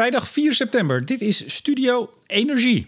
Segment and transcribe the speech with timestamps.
[0.00, 1.06] Vrijdag 4 september.
[1.06, 2.86] Dit is Studio Energie.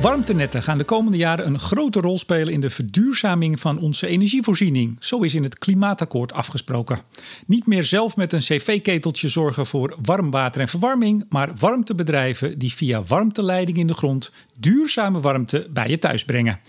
[0.00, 4.96] Warmtenetten gaan de komende jaren een grote rol spelen in de verduurzaming van onze energievoorziening.
[5.00, 6.98] Zo is in het klimaatakkoord afgesproken.
[7.46, 12.72] Niet meer zelf met een cv-keteltje zorgen voor warm water en verwarming, maar warmtebedrijven die
[12.72, 16.60] via warmteleiding in de grond duurzame warmte bij je thuis brengen.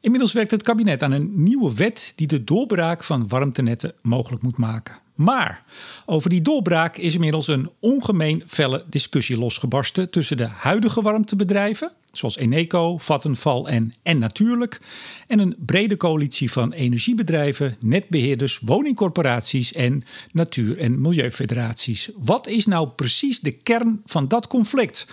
[0.00, 4.58] Inmiddels werkt het kabinet aan een nieuwe wet die de doorbraak van warmtenetten mogelijk moet
[4.58, 5.04] maken.
[5.16, 5.62] Maar
[6.06, 12.36] over die doorbraak is inmiddels een ongemeen felle discussie losgebarsten tussen de huidige warmtebedrijven, zoals
[12.36, 14.80] Eneco, Vattenfall en En Natuurlijk,
[15.26, 22.10] en een brede coalitie van energiebedrijven, netbeheerders, woningcorporaties en natuur- en milieufederaties.
[22.16, 25.06] Wat is nou precies de kern van dat conflict?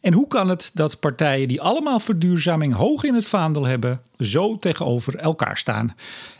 [0.00, 4.58] En hoe kan het dat partijen die allemaal verduurzaming hoog in het vaandel hebben, zo
[4.58, 5.94] tegenover elkaar staan?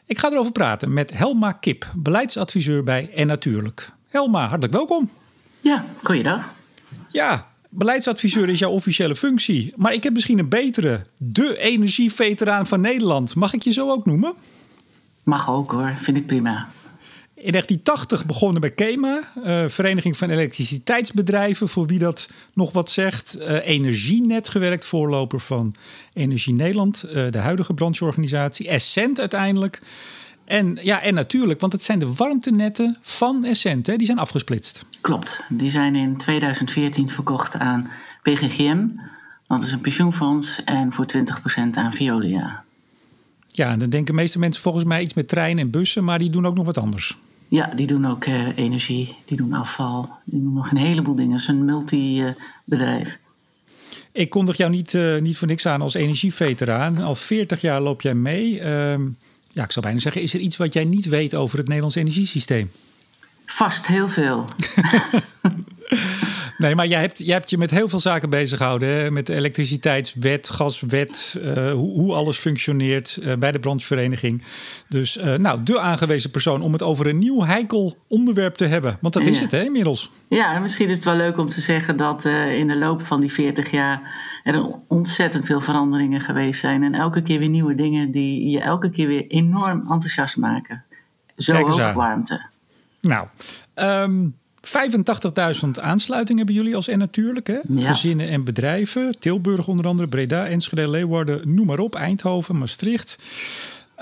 [0.06, 3.90] Ik ga erover praten met Helma Kip, beleidsadviseur bij En Natuurlijk.
[4.08, 5.10] Helma, hartelijk welkom.
[5.60, 6.52] Ja, goeiedag.
[7.08, 9.72] Ja, Beleidsadviseur is jouw officiële functie.
[9.76, 11.06] Maar ik heb misschien een betere.
[11.16, 13.34] De energieveteraan van Nederland.
[13.34, 14.34] Mag ik je zo ook noemen?
[15.22, 16.68] Mag ook hoor, vind ik prima.
[17.42, 23.36] In 1980 begonnen bij KEMA, uh, Vereniging van Elektriciteitsbedrijven, voor wie dat nog wat zegt.
[23.38, 25.74] Uh, Energienet gewerkt, voorloper van
[26.12, 28.68] Energie Nederland, uh, de huidige brancheorganisatie.
[28.68, 29.80] Essent uiteindelijk.
[30.44, 34.84] En, ja, en natuurlijk, want het zijn de warmtenetten van Essent, hè, die zijn afgesplitst.
[35.00, 37.90] Klopt, die zijn in 2014 verkocht aan
[38.22, 38.86] PGGM,
[39.46, 42.64] dat is een pensioenfonds, en voor 20% aan Veolia.
[43.46, 46.18] Ja, en dan denken de meeste mensen volgens mij iets met treinen en bussen, maar
[46.18, 47.18] die doen ook nog wat anders.
[47.52, 51.32] Ja, die doen ook uh, energie, die doen afval, die doen nog een heleboel dingen.
[51.32, 53.18] Het is een multibedrijf.
[54.12, 56.98] Ik kondig jou niet, uh, niet voor niks aan als energieveteraan.
[56.98, 58.52] Al 40 jaar loop jij mee.
[58.52, 58.94] Uh,
[59.52, 61.96] ja, ik zou bijna zeggen, is er iets wat jij niet weet over het Nederlands
[61.96, 62.70] energiesysteem?
[63.46, 64.44] Vast heel veel.
[66.62, 68.88] Nee, maar jij hebt, jij hebt je met heel veel zaken bezig gehouden.
[68.88, 69.10] Hè?
[69.10, 74.42] Met de elektriciteitswet, gaswet, uh, hoe, hoe, alles functioneert uh, bij de branchevereniging.
[74.88, 78.98] Dus uh, nou, de aangewezen persoon om het over een nieuw heikel onderwerp te hebben.
[79.00, 80.10] Want dat is het hè, inmiddels.
[80.28, 83.32] Ja, misschien is het wel leuk om te zeggen dat in de loop van die
[83.32, 84.00] 40 jaar
[84.44, 86.82] er ontzettend veel veranderingen geweest zijn.
[86.82, 90.84] En elke keer weer nieuwe dingen die je elke keer weer enorm enthousiast maken.
[91.36, 92.40] Zo ook warmte.
[93.00, 93.26] Nou,
[93.74, 94.34] um,
[94.66, 97.46] 85.000 aansluitingen hebben jullie als en natuurlijk.
[97.46, 97.58] Hè?
[97.68, 97.92] Ja.
[97.92, 99.18] Gezinnen en bedrijven.
[99.18, 101.94] Tilburg onder andere, Breda, Enschede, Leeuwarden, noem maar op.
[101.94, 103.16] Eindhoven, Maastricht.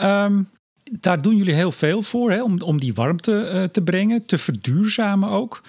[0.03, 0.48] Um,
[0.98, 4.38] daar doen jullie heel veel voor hè, om, om die warmte uh, te brengen, te
[4.38, 5.62] verduurzamen ook.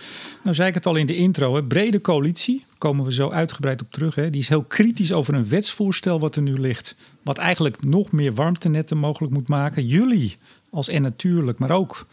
[0.43, 3.81] Nou zei ik het al in de intro, hè, brede coalitie, komen we zo uitgebreid
[3.81, 4.15] op terug.
[4.15, 4.29] Hè.
[4.29, 8.33] Die is heel kritisch over een wetsvoorstel wat er nu ligt, wat eigenlijk nog meer
[8.33, 9.85] warmtenetten mogelijk moet maken.
[9.85, 10.35] Jullie
[10.69, 12.05] als en natuurlijk, maar ook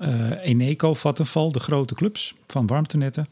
[0.00, 3.26] uh, Eneco, Vattenfall, de grote clubs van warmtenetten,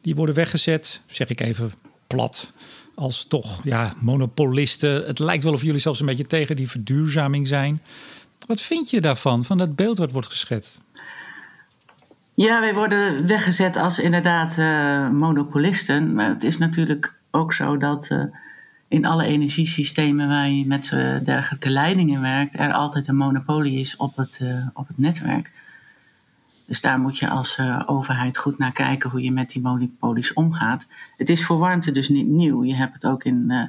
[0.00, 1.72] die worden weggezet, zeg ik even
[2.06, 2.52] plat,
[2.94, 5.06] als toch ja, monopolisten.
[5.06, 7.82] Het lijkt wel of jullie zelfs een beetje tegen die verduurzaming zijn.
[8.46, 10.80] Wat vind je daarvan, van dat beeld wat wordt geschetst?
[12.34, 16.14] Ja, wij worden weggezet als inderdaad uh, monopolisten.
[16.14, 18.22] Maar het is natuurlijk ook zo dat uh,
[18.88, 20.88] in alle energiesystemen waar je met
[21.24, 24.40] dergelijke leidingen werkt, er altijd een monopolie is op het,
[24.74, 25.50] op het netwerk.
[26.66, 30.32] Dus daar moet je als uh, overheid goed naar kijken hoe je met die monopolies
[30.32, 30.88] omgaat.
[31.16, 32.64] Het is voor warmte dus niet nieuw.
[32.64, 33.62] Je hebt het ook in uh,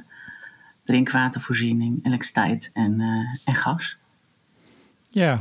[0.84, 3.96] drinkwatervoorziening, elektriciteit en, uh, en gas.
[5.10, 5.40] Ja,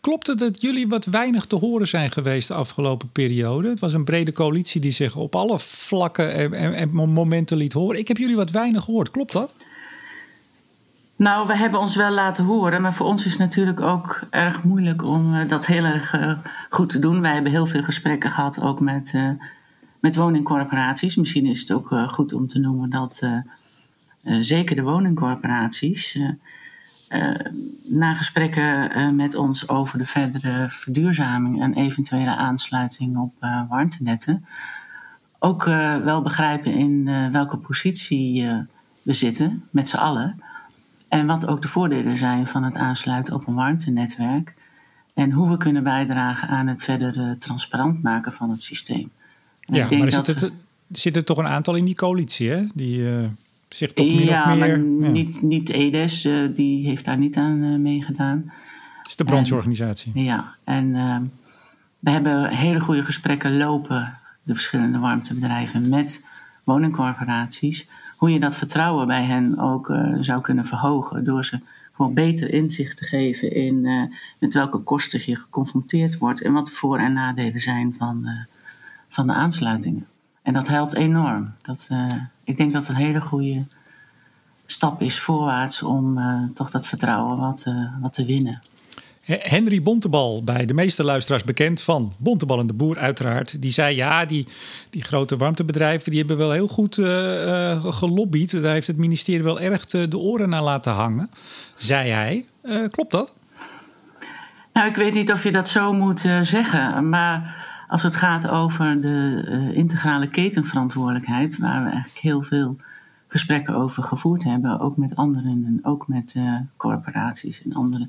[0.00, 3.68] klopt het dat jullie wat weinig te horen zijn geweest de afgelopen periode?
[3.68, 7.72] Het was een brede coalitie die zich op alle vlakken en, en, en momenten liet
[7.72, 7.98] horen.
[7.98, 9.56] Ik heb jullie wat weinig gehoord, klopt dat?
[11.16, 14.62] Nou, we hebben ons wel laten horen, maar voor ons is het natuurlijk ook erg
[14.62, 16.38] moeilijk om uh, dat heel erg uh,
[16.70, 17.20] goed te doen.
[17.20, 19.30] Wij hebben heel veel gesprekken gehad, ook met, uh,
[20.00, 21.16] met woningcorporaties.
[21.16, 23.22] Misschien is het ook goed om te noemen dat
[24.22, 26.18] zeker de woningcorporaties
[27.82, 33.32] na gesprekken met ons over de verdere verduurzaming en eventuele aansluiting op
[33.68, 34.46] warmtenetten
[35.38, 35.64] ook
[36.04, 38.46] wel begrijpen in welke positie
[39.02, 40.43] we zitten met z'n allen.
[41.18, 44.54] En wat ook de voordelen zijn van het aansluiten op een warmtenetwerk.
[45.14, 49.10] En hoe we kunnen bijdragen aan het verder transparant maken van het systeem.
[49.60, 50.52] En ja, maar er zitten, we...
[50.98, 52.66] zitten toch een aantal in die coalitie, hè?
[52.74, 53.26] Die uh,
[53.68, 54.58] zich toch min ja, of meer...
[54.58, 55.10] Maar ja.
[55.10, 58.52] niet, niet EDES, uh, die heeft daar niet aan meegedaan.
[58.98, 60.12] Het is de brancheorganisatie.
[60.14, 60.92] En, ja, en
[61.98, 66.24] we hebben hele goede gesprekken lopen, de verschillende warmtebedrijven, met
[66.64, 67.88] woningcorporaties
[68.24, 71.60] hoe je dat vertrouwen bij hen ook uh, zou kunnen verhogen door ze
[71.92, 74.02] gewoon beter inzicht te geven in uh,
[74.38, 78.30] met welke kosten je geconfronteerd wordt en wat de voor- en nadelen zijn van, uh,
[79.08, 80.06] van de aansluitingen.
[80.42, 81.54] En dat helpt enorm.
[81.62, 81.90] Dat,
[82.44, 83.64] ik denk dat het een hele goede
[84.66, 86.18] stap is voorwaarts om
[86.54, 87.66] toch dat vertrouwen wat,
[88.00, 88.62] wat te winnen.
[89.26, 93.62] Henry Bontebal, bij de meeste luisteraars bekend van Bontebal en de Boer uiteraard.
[93.62, 94.46] Die zei ja, die,
[94.90, 98.62] die grote warmtebedrijven die hebben wel heel goed uh, gelobbyd.
[98.62, 101.30] Daar heeft het ministerie wel erg de oren naar laten hangen,
[101.76, 102.46] zei hij.
[102.62, 103.34] Uh, klopt dat?
[104.72, 107.08] Nou, ik weet niet of je dat zo moet zeggen.
[107.08, 111.58] Maar als het gaat over de integrale ketenverantwoordelijkheid...
[111.58, 112.76] waar we eigenlijk heel veel
[113.28, 114.80] gesprekken over gevoerd hebben...
[114.80, 116.36] ook met anderen en ook met
[116.76, 118.08] corporaties en andere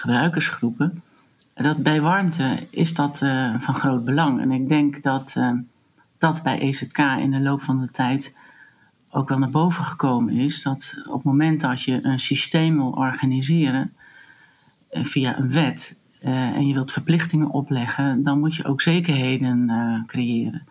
[0.00, 1.02] gebruikersgroepen.
[1.54, 4.40] Dat bij warmte is dat uh, van groot belang.
[4.40, 5.52] En ik denk dat uh,
[6.18, 8.36] dat bij EZK in de loop van de tijd
[9.10, 10.62] ook wel naar boven gekomen is.
[10.62, 13.94] Dat op het moment dat je een systeem wil organiseren
[14.92, 19.70] uh, via een wet en je wilt verplichtingen opleggen, dan moet je ook zekerheden
[20.06, 20.66] creëren.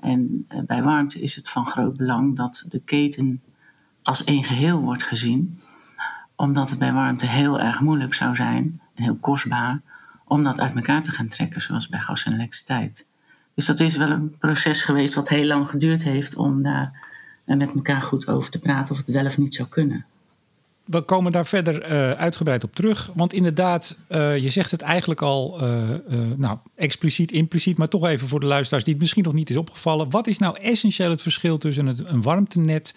[0.00, 3.42] En bij warmte is het van groot belang dat de keten
[4.02, 5.58] als één geheel wordt gezien
[6.36, 9.80] omdat het bij warmte heel erg moeilijk zou zijn en heel kostbaar
[10.26, 13.06] om dat uit elkaar te gaan trekken, zoals bij gas en elektriciteit.
[13.54, 17.02] Dus dat is wel een proces geweest wat heel lang geduurd heeft om daar
[17.44, 20.04] met elkaar goed over te praten of het wel of niet zou kunnen.
[20.84, 23.10] We komen daar verder uh, uitgebreid op terug.
[23.14, 25.58] Want inderdaad, uh, je zegt het eigenlijk al
[26.36, 29.56] nou, expliciet, impliciet, maar toch even voor de luisteraars die het misschien nog niet is
[29.56, 30.10] opgevallen.
[30.10, 32.94] Wat is nou essentieel het verschil tussen het, een warmtenet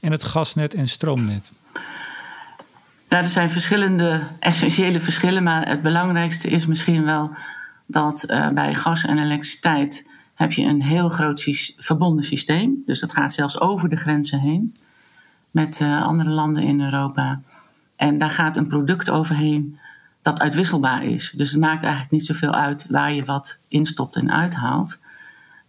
[0.00, 1.50] en het gasnet en stroomnet?
[3.10, 7.30] Nou, er zijn verschillende essentiële verschillen, maar het belangrijkste is misschien wel
[7.86, 12.82] dat uh, bij gas en elektriciteit heb je een heel groot verbonden systeem.
[12.86, 14.76] Dus dat gaat zelfs over de grenzen heen
[15.50, 17.40] met uh, andere landen in Europa.
[17.96, 19.78] En daar gaat een product overheen
[20.22, 21.32] dat uitwisselbaar is.
[21.36, 24.98] Dus het maakt eigenlijk niet zoveel uit waar je wat instopt en uithaalt.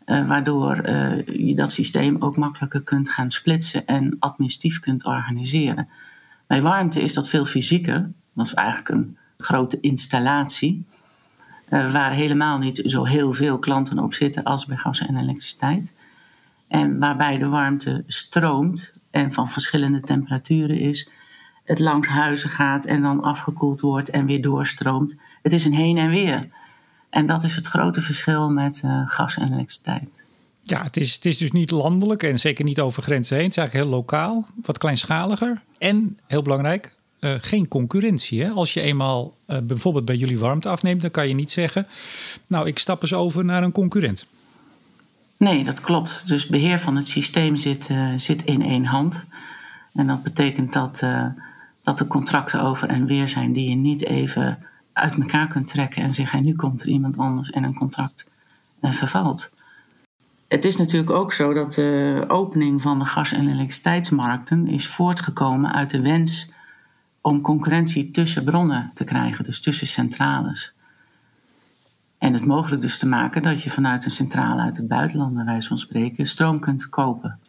[0.05, 0.89] Uh, waardoor
[1.31, 5.87] je dat systeem ook makkelijker kunt gaan splitsen en administratief kunt organiseren.
[6.51, 8.11] Bij warmte is dat veel fysieker.
[8.33, 10.85] Dat is eigenlijk een grote installatie.
[11.69, 15.93] Uh, waar helemaal niet zo heel veel klanten op zitten als bij gas en elektriciteit.
[16.67, 21.09] En waarbij de warmte stroomt en van verschillende temperaturen is.
[21.63, 25.17] Het langs huizen gaat en dan afgekoeld wordt en weer doorstroomt.
[25.41, 26.47] Het is een heen en weer.
[27.09, 30.23] En dat is het grote verschil met uh, gas en elektriciteit.
[30.63, 33.43] Ja, het is, het is dus niet landelijk en zeker niet over grenzen heen.
[33.43, 35.61] Het is eigenlijk heel lokaal, wat kleinschaliger.
[35.77, 38.43] En, heel belangrijk, uh, geen concurrentie.
[38.43, 38.49] Hè?
[38.49, 41.87] Als je eenmaal uh, bijvoorbeeld bij jullie warmte afneemt, dan kan je niet zeggen...
[42.47, 44.27] nou, ik stap eens over naar een concurrent.
[45.37, 46.27] Nee, dat klopt.
[46.27, 49.25] Dus beheer van het systeem zit, uh, zit in één hand.
[49.93, 51.03] En dat betekent dat,
[51.83, 53.53] dat er contracten over en weer zijn...
[53.53, 56.43] die je niet even uit elkaar kunt trekken en zeggen...
[56.43, 58.29] nu komt er iemand anders en een contract
[58.81, 59.51] vervalt
[60.51, 65.73] het is natuurlijk ook zo dat de opening van de gas- en elektriciteitsmarkten is voortgekomen
[65.73, 66.51] uit de wens
[67.21, 70.73] om concurrentie tussen bronnen te krijgen, dus tussen centrales.
[72.17, 75.45] En het mogelijk dus te maken dat je vanuit een centrale uit het buitenland, bij
[75.45, 77.39] wijze van spreken, stroom kunt kopen.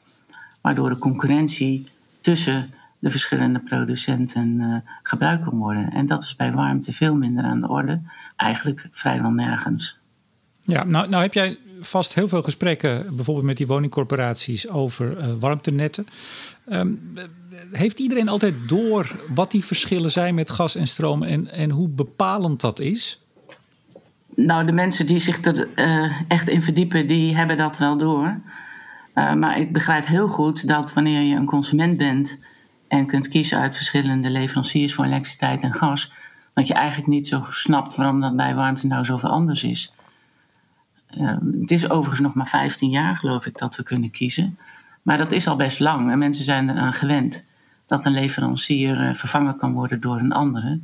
[0.61, 1.87] Waardoor de concurrentie
[2.21, 5.93] tussen de verschillende producenten uh, gebruikt kan worden.
[5.93, 8.01] En dat is bij warmte veel minder aan de orde,
[8.37, 9.99] eigenlijk vrijwel nergens.
[10.61, 15.33] Ja, nou, nou heb jij vast heel veel gesprekken, bijvoorbeeld met die woningcorporaties, over uh,
[15.41, 16.07] warmtenetten.
[16.71, 17.15] Um,
[17.73, 21.89] heeft iedereen altijd door wat die verschillen zijn met gas en stroom en, en hoe
[21.89, 23.21] bepalend dat is?
[24.35, 28.41] Nou, de mensen die zich er uh, echt in verdiepen, die hebben dat wel door.
[29.15, 32.39] Uh, maar ik begrijp heel goed dat wanneer je een consument bent
[32.89, 36.13] en kunt kiezen uit verschillende leveranciers voor elektriciteit en gas,
[36.55, 39.93] dat je eigenlijk niet zo snapt waarom dat bij warmte nou zoveel anders is.
[41.19, 44.59] Uh, het is overigens nog maar 15 jaar, geloof ik, dat we kunnen kiezen.
[45.03, 47.47] Maar dat is al best lang en mensen zijn eraan gewend
[47.87, 50.81] dat een leverancier uh, vervangen kan worden door een andere.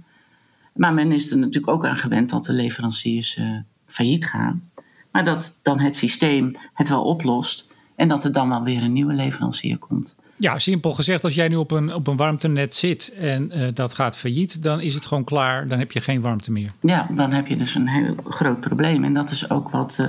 [0.73, 3.57] Maar men is er natuurlijk ook aan gewend dat de leveranciers uh,
[3.87, 4.71] failliet gaan.
[5.11, 8.93] Maar dat dan het systeem het wel oplost en dat er dan wel weer een
[8.93, 10.17] nieuwe leverancier komt.
[10.39, 13.95] Ja, simpel gezegd, als jij nu op een, op een warmtenet zit en uh, dat
[13.95, 16.73] gaat failliet, dan is het gewoon klaar, dan heb je geen warmte meer.
[16.81, 19.05] Ja, dan heb je dus een heel groot probleem.
[19.05, 20.07] En dat is ook wat uh,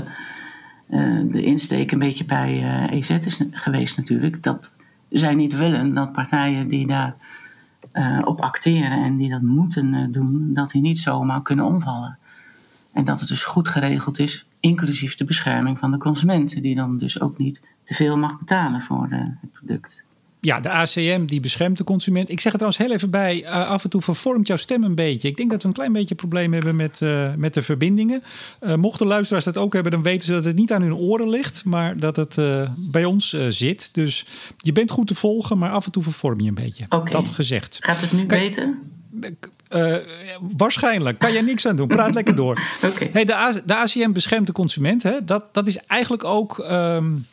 [0.89, 4.43] uh, de insteek een beetje bij EZ is geweest natuurlijk.
[4.43, 4.75] Dat
[5.09, 7.15] zij niet willen dat partijen die daar
[8.24, 12.17] op acteren en die dat moeten doen, dat die niet zomaar kunnen omvallen.
[12.93, 16.98] En dat het dus goed geregeld is, inclusief de bescherming van de consument, die dan
[16.98, 20.07] dus ook niet te veel mag betalen voor het product.
[20.41, 22.29] Ja, de ACM die beschermt de consument.
[22.29, 23.43] Ik zeg het trouwens heel even bij.
[23.43, 25.27] Uh, af en toe vervormt jouw stem een beetje.
[25.27, 28.24] Ik denk dat we een klein beetje probleem hebben met, uh, met de verbindingen.
[28.62, 31.29] Uh, mochten luisteraars dat ook hebben, dan weten ze dat het niet aan hun oren
[31.29, 32.38] ligt, maar dat het
[32.77, 33.93] bij ons zit.
[33.93, 34.25] Dus
[34.58, 36.86] je bent goed te volgen, maar af en toe vervorm je een beetje.
[36.89, 37.12] Okay.
[37.12, 37.77] Dat gezegd.
[37.81, 38.77] Gaat het nu kan, beter?
[40.58, 41.19] waarschijnlijk.
[41.19, 41.88] Kan jij niks aan doen.
[41.88, 42.62] Praat lekker door.
[42.84, 43.10] Okay.
[43.12, 45.03] Hey, de, A de ACM beschermt de consument.
[45.03, 45.24] Hè?
[45.24, 46.58] Dat, dat is eigenlijk ook.
[46.58, 47.25] Um,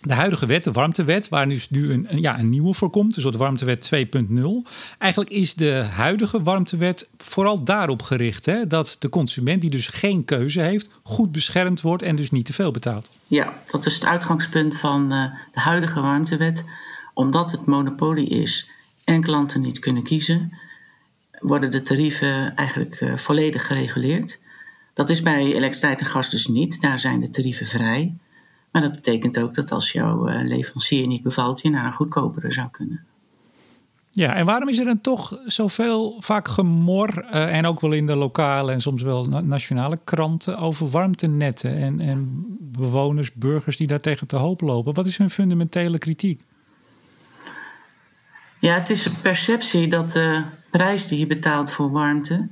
[0.00, 3.24] de huidige wet, de warmtewet, waar dus nu een, ja, een nieuwe voor komt, dus
[3.24, 4.00] de warmtewet 2.0.
[4.98, 10.24] Eigenlijk is de huidige warmtewet vooral daarop gericht hè, dat de consument, die dus geen
[10.24, 13.10] keuze heeft, goed beschermd wordt en dus niet te veel betaalt.
[13.26, 16.64] Ja, dat is het uitgangspunt van uh, de huidige warmtewet.
[17.14, 18.70] Omdat het monopolie is
[19.04, 20.58] en klanten niet kunnen kiezen,
[21.38, 24.40] worden de tarieven eigenlijk uh, volledig gereguleerd.
[24.94, 26.80] Dat is bij elektriciteit en gas dus niet.
[26.80, 28.14] Daar zijn de tarieven vrij.
[28.78, 32.52] Maar dat betekent ook dat als jouw uh, leverancier niet bevalt, je naar een goedkopere
[32.52, 33.04] zou kunnen.
[34.10, 38.06] Ja, en waarom is er dan toch zoveel vaak gemor, uh, en ook wel in
[38.06, 43.86] de lokale en soms wel na nationale kranten, over warmtenetten en, en bewoners, burgers die
[43.86, 44.94] daartegen te hoop lopen?
[44.94, 46.40] Wat is hun fundamentele kritiek?
[48.60, 52.48] Ja, het is een perceptie dat de prijs die je betaalt voor warmte,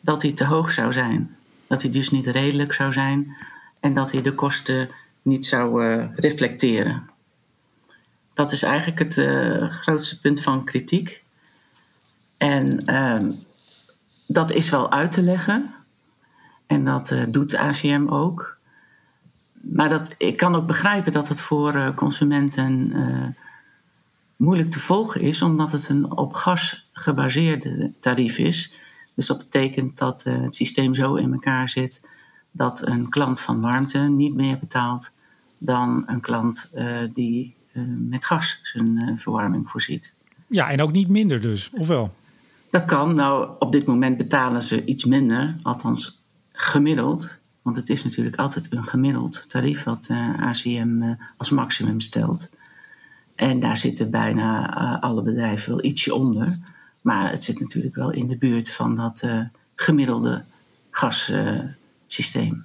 [0.00, 1.36] dat die te hoog zou zijn.
[1.66, 3.36] Dat die dus niet redelijk zou zijn
[3.80, 4.88] en dat hij de kosten
[5.24, 7.10] niet zou uh, reflecteren.
[8.34, 11.24] Dat is eigenlijk het uh, grootste punt van kritiek.
[12.36, 13.30] En uh,
[14.26, 15.74] dat is wel uit te leggen.
[16.66, 18.58] En dat uh, doet ACM ook.
[19.52, 22.92] Maar dat, ik kan ook begrijpen dat het voor consumenten
[24.36, 28.72] moeilijk te volgen is, omdat het een op gas gebaseerde tarief is.
[29.14, 32.02] Dus dat betekent dat het systeem zo in elkaar zit
[32.56, 35.13] dat een klant van warmte niet meer betaalt
[35.64, 40.14] dan een klant uh, die uh, met gas zijn uh, verwarming voorziet.
[40.46, 42.14] Ja, en ook niet minder dus, of wel?
[42.70, 43.14] Dat kan.
[43.14, 46.18] Nou, op dit moment betalen ze iets minder, althans
[46.52, 47.38] gemiddeld.
[47.62, 50.08] Want het is natuurlijk altijd een gemiddeld tarief wat
[50.40, 52.50] ACM als maximum stelt.
[53.34, 56.58] En daar zitten bijna alle bedrijven wel ietsje onder.
[57.00, 59.26] Maar het zit natuurlijk wel in de buurt van dat
[59.74, 60.44] gemiddelde
[60.90, 62.64] gassysteem.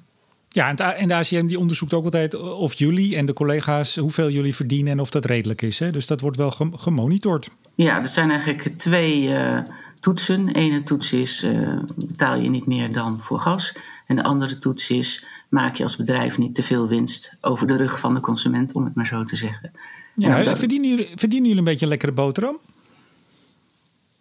[0.52, 4.56] Ja, en de ACM die onderzoekt ook altijd of jullie en de collega's hoeveel jullie
[4.56, 5.80] verdienen en of dat redelijk is.
[5.80, 5.92] Hè?
[5.92, 7.52] Dus dat wordt wel gemonitord.
[7.76, 9.60] Ja, er zijn eigenlijk twee uh,
[10.00, 10.50] toetsen.
[10.50, 13.76] Ene toets is uh, betaal je niet meer dan voor gas.
[14.08, 17.76] En de andere toets is maak je als bedrijf niet te veel winst over de
[17.76, 19.72] rug van de consument, om het maar zo te zeggen.
[20.16, 20.60] Ja, dat...
[20.60, 22.58] verdienen, jullie, verdienen jullie een beetje een lekkere boterham?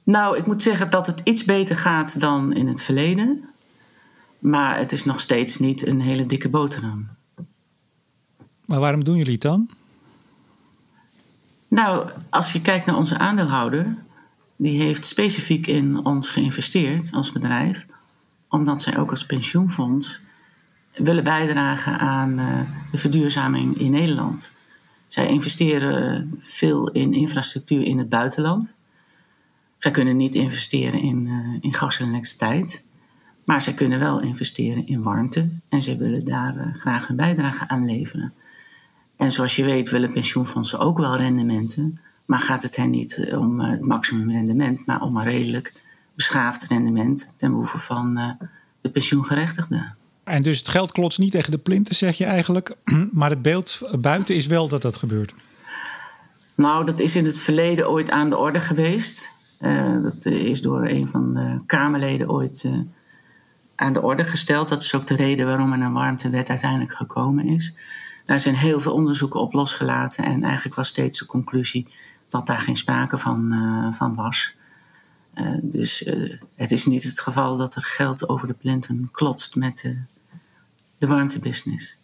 [0.02, 3.44] Nou, ik moet zeggen dat het iets beter gaat dan in het verleden.
[4.38, 7.08] Maar het is nog steeds niet een hele dikke boterham.
[8.66, 9.68] Maar waarom doen jullie het dan?
[11.68, 13.96] Nou, als je kijkt naar onze aandeelhouder,
[14.56, 17.86] die heeft specifiek in ons geïnvesteerd als bedrijf,
[18.48, 20.20] omdat zij ook als pensioenfonds
[20.94, 24.52] willen bijdragen aan uh, de verduurzaming in Nederland.
[25.08, 28.76] Zij investeren veel in infrastructuur in het buitenland.
[29.78, 32.84] Zij kunnen niet investeren in, uh, in gas en elektriciteit.
[33.48, 37.68] Maar zij kunnen wel investeren in warmte en ze willen daar uh, graag een bijdrage
[37.68, 38.32] aan leveren.
[39.16, 43.60] En zoals je weet willen pensioenfondsen ook wel rendementen, maar gaat het hen niet om
[43.60, 45.72] uh, het maximum rendement, maar om een redelijk
[46.14, 48.30] beschaafd rendement ten behoeve van uh,
[48.80, 49.96] de pensioengerechtigden.
[50.24, 52.76] En dus het geld klotst niet tegen de plinten, zeg je eigenlijk,
[53.12, 55.34] maar het beeld buiten is wel dat dat gebeurt.
[56.54, 59.32] Nou, dat is in het verleden ooit aan de orde geweest.
[60.02, 62.68] dat is door een van de Kamerleden ooit
[63.78, 64.68] aan de orde gesteld.
[64.68, 67.74] Dat is ook de reden waarom er een warmtewet uiteindelijk gekomen is.
[68.24, 71.86] Daar zijn heel veel onderzoeken op losgelaten en eigenlijk was steeds de conclusie
[72.28, 74.54] dat daar geen sprake van, uh, van was.
[75.34, 79.56] Uh, dus uh, het is niet het geval dat er geld over de plinten klotst
[79.56, 79.96] met de,
[80.98, 81.96] de warmtebusiness.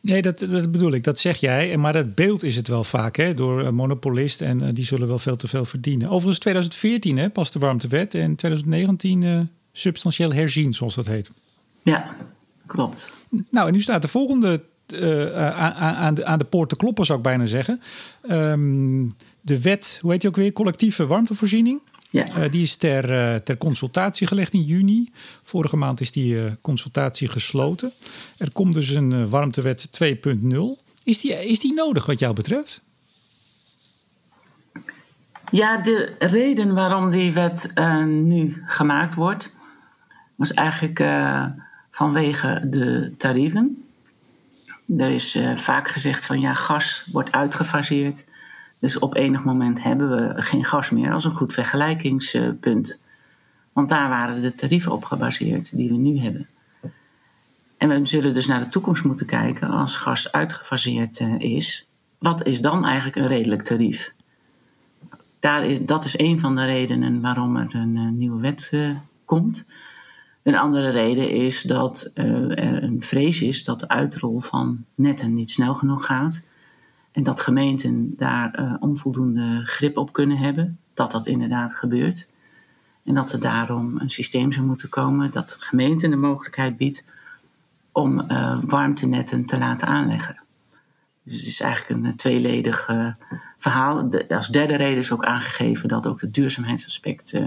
[0.00, 1.76] Nee, dat, dat bedoel ik, dat zeg jij.
[1.76, 5.36] Maar dat beeld is het wel vaak hè, door monopolist en die zullen wel veel
[5.36, 6.08] te veel verdienen.
[6.08, 11.30] Overigens 2014 hè, pas de warmtewet en 2019 substantieel herzien, zoals dat heet.
[11.82, 12.16] Ja,
[12.66, 13.12] klopt.
[13.48, 14.62] Nou, en nu staat de volgende
[14.94, 17.80] uh, aan, aan, de, aan de poort te kloppen, zou ik bijna zeggen.
[18.30, 19.10] Um,
[19.40, 20.52] de wet, hoe heet die ook weer?
[20.52, 21.80] Collectieve warmtevoorziening.
[22.10, 22.36] Ja.
[22.36, 25.10] Uh, die is ter, uh, ter consultatie gelegd in juni.
[25.42, 27.92] Vorige maand is die consultatie gesloten.
[28.36, 30.58] Er komt dus een warmtewet 2.0.
[31.04, 32.80] Is die, is die nodig wat jou betreft?
[35.50, 37.72] Ja, de reden waarom die wet
[38.06, 39.56] nu gemaakt wordt,
[40.40, 41.46] was eigenlijk uh,
[41.90, 43.84] vanwege de tarieven.
[44.98, 48.24] Er is uh, vaak gezegd van ja, gas wordt uitgefaseerd.
[48.78, 53.00] Dus op enig moment hebben we geen gas meer als een goed vergelijkingspunt.
[53.72, 56.48] Want daar waren de tarieven op gebaseerd die we nu hebben.
[57.76, 61.86] En we zullen dus naar de toekomst moeten kijken als gas uitgefaseerd eh, is.
[62.18, 64.14] Wat is dan eigenlijk een redelijk tarief?
[65.40, 68.72] Daar is, dat is een van de redenen waarom er een nieuwe wet
[69.24, 69.66] komt.
[70.42, 75.50] Een andere reden is dat er een vrees is dat de uitrol van netten niet
[75.50, 76.44] snel genoeg gaat.
[77.12, 80.78] En dat gemeenten daar onvoldoende grip op kunnen hebben.
[80.94, 82.28] Dat dat inderdaad gebeurt.
[83.04, 87.04] En dat er daarom een systeem zou moeten komen dat de gemeente de mogelijkheid biedt
[87.92, 90.40] om uh, warmtenetten te laten aanleggen.
[91.22, 92.90] Dus het is eigenlijk een tweeledig
[93.58, 94.10] verhaal.
[94.10, 97.40] De, als derde reden is ook aangegeven dat ook het duurzaamheidsaspect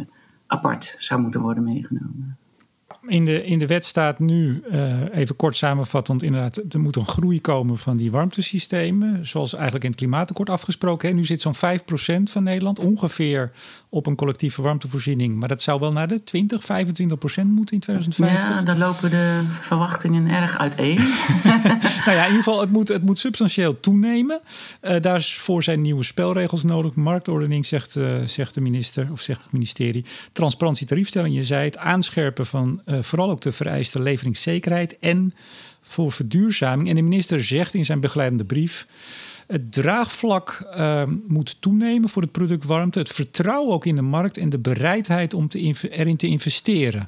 [0.48, 2.38] apart zou moeten worden meegenomen
[3.08, 7.06] in de, in de wet staat nu, uh, even kort samenvattend, inderdaad, er moet een
[7.06, 9.26] groei komen van die warmtesystemen.
[9.26, 11.10] Zoals eigenlijk in het klimaatakkoord afgesproken.
[11.10, 11.16] Hè.
[11.16, 11.58] Nu zit zo'n 5%
[12.24, 13.52] van Nederland ongeveer
[13.90, 15.36] op een collectieve warmtevoorziening.
[15.36, 16.66] Maar dat zou wel naar de 20, 25%
[17.46, 18.50] moeten in 2050.
[18.50, 20.96] Ja, daar lopen de verwachtingen erg uiteen.
[22.06, 24.42] nou ja, in ieder geval, het moet, het moet substantieel toenemen.
[24.82, 26.96] Uh, daarvoor zijn nieuwe spelregels nodig.
[26.96, 30.06] Marktordening, zegt, uh, zegt de minister, of zegt het ministerie.
[30.32, 31.78] Transparantie tariefstelling, je zei het.
[31.78, 35.34] Aanscherpen van vooral ook de vereiste leveringszekerheid en
[35.82, 36.90] voor verduurzaming.
[36.90, 38.88] En de minister zegt in zijn begeleidende brief.
[39.48, 43.00] Het draagvlak uh, moet toenemen voor het product warmte.
[43.00, 47.08] Het vertrouwen ook in de markt en de bereidheid om te erin te investeren.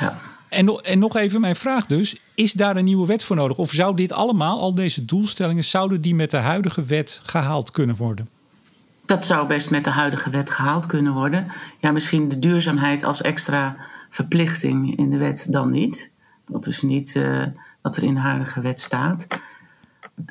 [0.00, 0.20] Ja.
[0.48, 2.16] En, en nog even mijn vraag dus.
[2.34, 3.58] Is daar een nieuwe wet voor nodig?
[3.58, 7.96] Of zou dit allemaal, al deze doelstellingen, zouden die met de huidige wet gehaald kunnen
[7.96, 8.28] worden?
[9.06, 11.52] Dat zou best met de huidige wet gehaald kunnen worden.
[11.80, 13.76] Ja, misschien de duurzaamheid als extra
[14.14, 16.12] verplichting in de wet dan niet.
[16.44, 17.46] Dat is niet uh,
[17.80, 19.26] wat er in de huidige wet staat.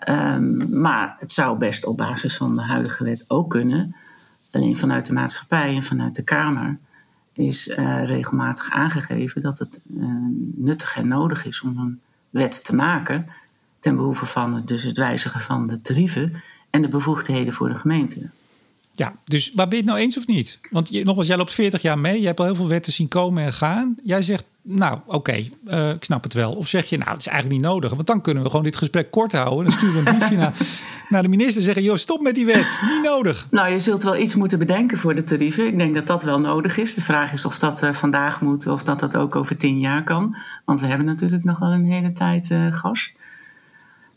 [0.10, 3.96] Um, maar het zou best op basis van de huidige wet ook kunnen.
[4.52, 6.78] Alleen vanuit de maatschappij en vanuit de Kamer
[7.34, 10.06] is uh, regelmatig aangegeven dat het uh,
[10.56, 12.00] nuttig en nodig is om een
[12.30, 13.28] wet te maken.
[13.80, 18.30] Ten behoeve van dus het wijzigen van de tarieven en de bevoegdheden voor de gemeente.
[18.96, 20.60] Ja, dus waar ben je het nou eens of niet?
[20.70, 22.20] Want je, nogmaals, jij loopt 40 jaar mee.
[22.20, 23.96] Je hebt al heel veel wetten zien komen en gaan.
[24.04, 26.54] Jij zegt, nou oké, okay, uh, ik snap het wel.
[26.54, 27.94] Of zeg je, nou het is eigenlijk niet nodig.
[27.94, 29.64] Want dan kunnen we gewoon dit gesprek kort houden.
[29.64, 30.54] Dan sturen we een briefje naar,
[31.10, 31.84] naar de minister en zeggen...
[31.84, 33.48] joh, stop met die wet, niet nodig.
[33.52, 35.68] Nou, je zult wel iets moeten bedenken voor de tarieven.
[35.68, 36.94] Ik denk dat dat wel nodig is.
[36.94, 40.04] De vraag is of dat uh, vandaag moet of dat dat ook over tien jaar
[40.04, 40.36] kan.
[40.66, 43.12] Want we hebben natuurlijk nog wel een hele tijd uh, gas.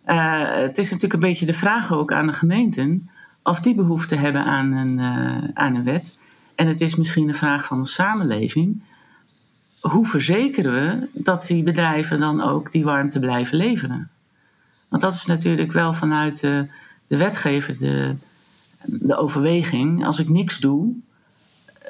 [0.05, 3.11] het is natuurlijk een beetje de vraag ook aan de gemeenten
[3.47, 6.19] of die behoefte hebben aan een, uh, aan een wet.
[6.55, 8.83] En het is misschien een vraag van de samenleving.
[9.81, 14.11] Hoe verzekeren we dat die bedrijven dan ook die warmte blijven leveren?
[14.89, 16.67] Want dat is natuurlijk wel vanuit de,
[17.07, 18.15] de wetgever de,
[18.85, 20.07] de overweging.
[20.07, 20.93] Als ik niks doe,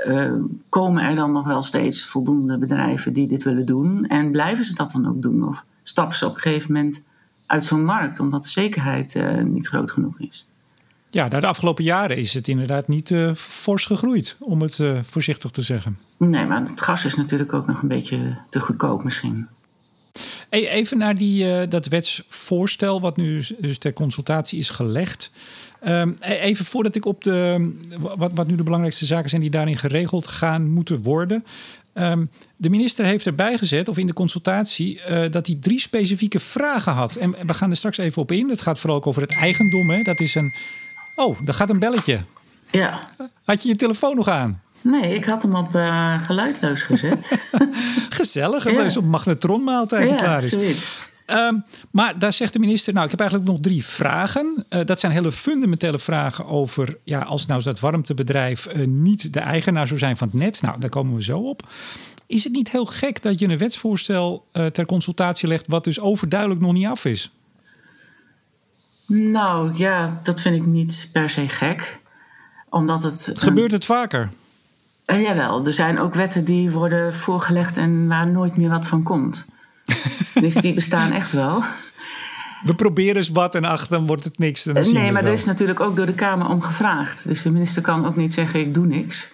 [0.07, 0.33] uh,
[0.69, 4.07] komen er dan nog wel steeds voldoende bedrijven die dit willen doen?
[4.07, 5.49] En blijven ze dat dan ook doen?
[5.49, 7.05] Of stappen ze op een gegeven moment
[7.47, 10.49] uit zo'n markt omdat de zekerheid uh, niet groot genoeg is?
[11.17, 15.51] Ja, de afgelopen jaren is het inderdaad niet uh, fors gegroeid, om het uh, voorzichtig
[15.51, 15.99] te zeggen.
[16.17, 19.49] Nee, maar het gas is natuurlijk ook nog een beetje te goedkoop misschien.
[20.51, 25.31] Hey, even naar die, uh, dat wetsvoorstel, wat nu dus ter consultatie is gelegd.
[25.85, 27.71] Um, even voordat ik op de.
[27.99, 31.45] Wat, wat nu de belangrijkste zaken zijn die daarin geregeld gaan moeten worden.
[31.95, 36.41] Um, de minister heeft erbij gezet, of in de consultatie, uh, dat hij drie specifieke
[36.41, 37.15] vragen had.
[37.15, 38.49] En we gaan er straks even op in.
[38.49, 39.91] Het gaat vooral ook over het eigendom.
[39.91, 40.03] Hè.
[40.03, 40.53] Dat is een
[41.17, 42.21] Oh, daar gaat een belletje.
[42.71, 43.01] Ja.
[43.45, 44.61] Had je je telefoon nog aan?
[44.81, 47.39] Nee, ik had hem op uh, geluidloos gezet.
[48.11, 48.99] Gezellig, ja.
[48.99, 50.51] op magnetronmaaltijd ja, klaar is.
[50.51, 51.05] Zoiets.
[51.27, 54.67] Um, maar daar zegt de minister, nou, ik heb eigenlijk nog drie vragen.
[54.71, 59.41] Uh, dat zijn hele fundamentele vragen over, ja, als nou dat warmtebedrijf uh, niet de
[59.41, 60.63] eigenaar zou zijn van het net.
[60.63, 61.69] Nou, daar komen we zo op.
[62.27, 66.61] Is het niet heel gek dat je een wetsvoorstel ter consultatie legt, wat dus overduidelijk
[66.61, 67.36] nog niet af is?
[69.07, 72.01] Nou ja, dat vind ik niet per se gek.
[72.71, 73.31] Omdat het.
[73.35, 74.31] Gebeurt het vaker?
[75.07, 79.03] Uh, jawel, er zijn ook wetten die worden voorgelegd en waar nooit meer wat van
[79.03, 79.47] komt.
[80.35, 81.63] dus die bestaan echt wel.
[82.65, 84.65] We proberen eens wat en ach, dan wordt het niks.
[84.65, 87.29] Dan nee, maar er is natuurlijk ook door de Kamer om gevraagd.
[87.29, 89.31] Dus de minister kan ook niet zeggen: ik doe niks.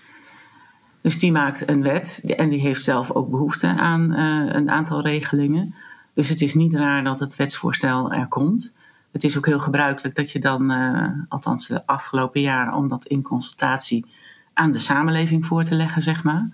[1.02, 5.02] Dus die maakt een wet en die heeft zelf ook behoefte aan uh, een aantal
[5.02, 5.74] regelingen.
[6.14, 8.74] Dus het is niet raar dat het wetsvoorstel er komt
[9.12, 13.04] het is ook heel gebruikelijk dat je dan, uh, althans de afgelopen jaren, om dat
[13.04, 14.06] in consultatie
[14.54, 16.48] aan de samenleving voor te leggen, zeg maar.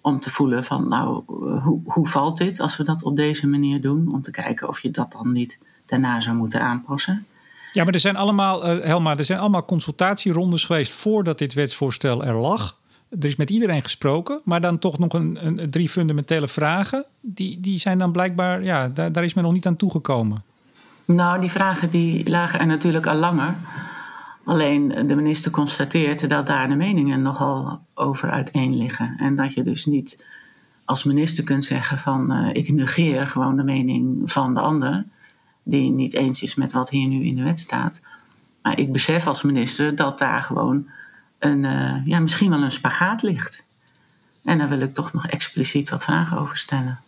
[0.00, 1.22] Om te voelen van, nou,
[1.62, 4.12] hoe, hoe valt dit als we dat op deze manier doen?
[4.12, 7.26] Om te kijken of je dat dan niet daarna zou moeten aanpassen.
[7.72, 12.24] Ja, maar er zijn allemaal, uh, Helma, er zijn allemaal consultatierondes geweest voordat dit wetsvoorstel
[12.24, 12.78] er lag.
[13.10, 17.06] Er is met iedereen gesproken, maar dan toch nog een, een drie fundamentele vragen.
[17.20, 20.44] Die, die zijn dan blijkbaar, ja, daar, daar is men nog niet aan toegekomen.
[21.14, 23.54] Nou, die vragen die lagen er natuurlijk al langer.
[24.44, 29.16] Alleen de minister constateert dat daar de meningen nogal over uiteen liggen.
[29.18, 30.26] En dat je dus niet
[30.84, 35.04] als minister kunt zeggen van uh, ik negeer gewoon de mening van de ander,
[35.62, 38.02] die niet eens is met wat hier nu in de wet staat.
[38.62, 40.86] Maar ik besef als minister dat daar gewoon
[41.38, 43.66] een, uh, ja, misschien wel een spagaat ligt.
[44.44, 46.98] En daar wil ik toch nog expliciet wat vragen over stellen.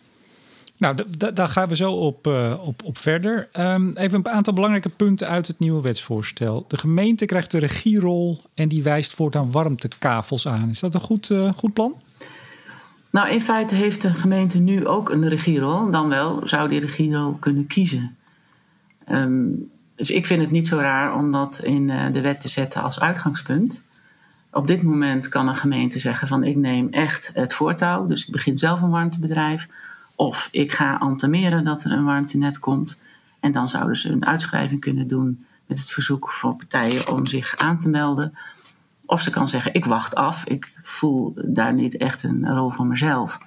[0.83, 0.95] Nou,
[1.33, 3.49] daar gaan we zo op, uh, op, op verder.
[3.59, 6.65] Um, even een aantal belangrijke punten uit het nieuwe wetsvoorstel.
[6.67, 10.69] De gemeente krijgt de regierol en die wijst voortaan warmtekavels aan.
[10.69, 11.95] Is dat een goed, uh, goed plan?
[13.09, 15.91] Nou, in feite heeft de gemeente nu ook een regierol.
[15.91, 18.15] Dan wel zou die regierol kunnen kiezen.
[19.09, 22.49] Um, dus ik vind het niet zo raar om dat in uh, de wet te
[22.49, 23.83] zetten als uitgangspunt.
[24.51, 28.07] Op dit moment kan een gemeente zeggen van ik neem echt het voortouw.
[28.07, 29.67] Dus ik begin zelf een warmtebedrijf
[30.15, 33.01] of ik ga antameren dat er een warmtenet komt.
[33.39, 37.57] En dan zouden ze een uitschrijving kunnen doen met het verzoek voor partijen om zich
[37.57, 38.37] aan te melden.
[39.05, 42.85] Of ze kan zeggen: Ik wacht af, ik voel daar niet echt een rol voor
[42.85, 43.39] mezelf.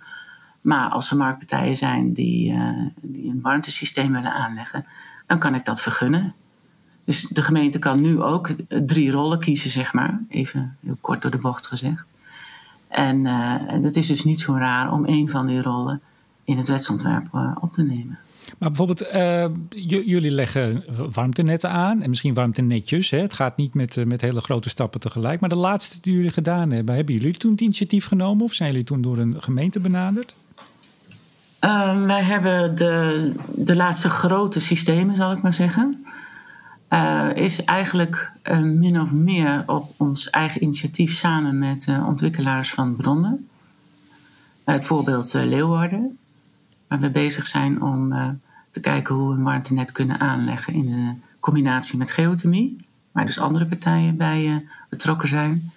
[0.60, 4.86] Maar als er marktpartijen zijn die, uh, die een warmtesysteem willen aanleggen,
[5.26, 6.34] dan kan ik dat vergunnen.
[7.04, 10.20] Dus de gemeente kan nu ook drie rollen kiezen, zeg maar.
[10.28, 12.06] Even heel kort door de bocht gezegd.
[12.88, 16.02] En, uh, en het is dus niet zo raar om een van die rollen
[16.46, 18.18] in het wetsontwerp uh, op te nemen.
[18.58, 19.46] Maar bijvoorbeeld, uh,
[20.04, 23.10] jullie leggen warmtenetten aan en misschien warmtenetjes.
[23.10, 23.18] Hè?
[23.18, 25.40] Het gaat niet met, uh, met hele grote stappen tegelijk.
[25.40, 28.70] Maar de laatste die jullie gedaan hebben, hebben jullie toen het initiatief genomen of zijn
[28.70, 30.34] jullie toen door een gemeente benaderd?
[31.60, 36.06] Uh, wij hebben de, de laatste grote systemen, zal ik maar zeggen.
[37.34, 38.32] is eigenlijk
[38.62, 43.48] min of meer op ons eigen initiatief samen met ontwikkelaars van bronnen.
[44.64, 46.18] Het voorbeeld Leeuwarden
[46.88, 48.28] waar we bezig zijn om uh,
[48.70, 52.76] te kijken hoe we een kunnen aanleggen in een combinatie met geothermie,
[53.12, 54.56] waar dus andere partijen bij uh,
[54.88, 55.70] betrokken zijn.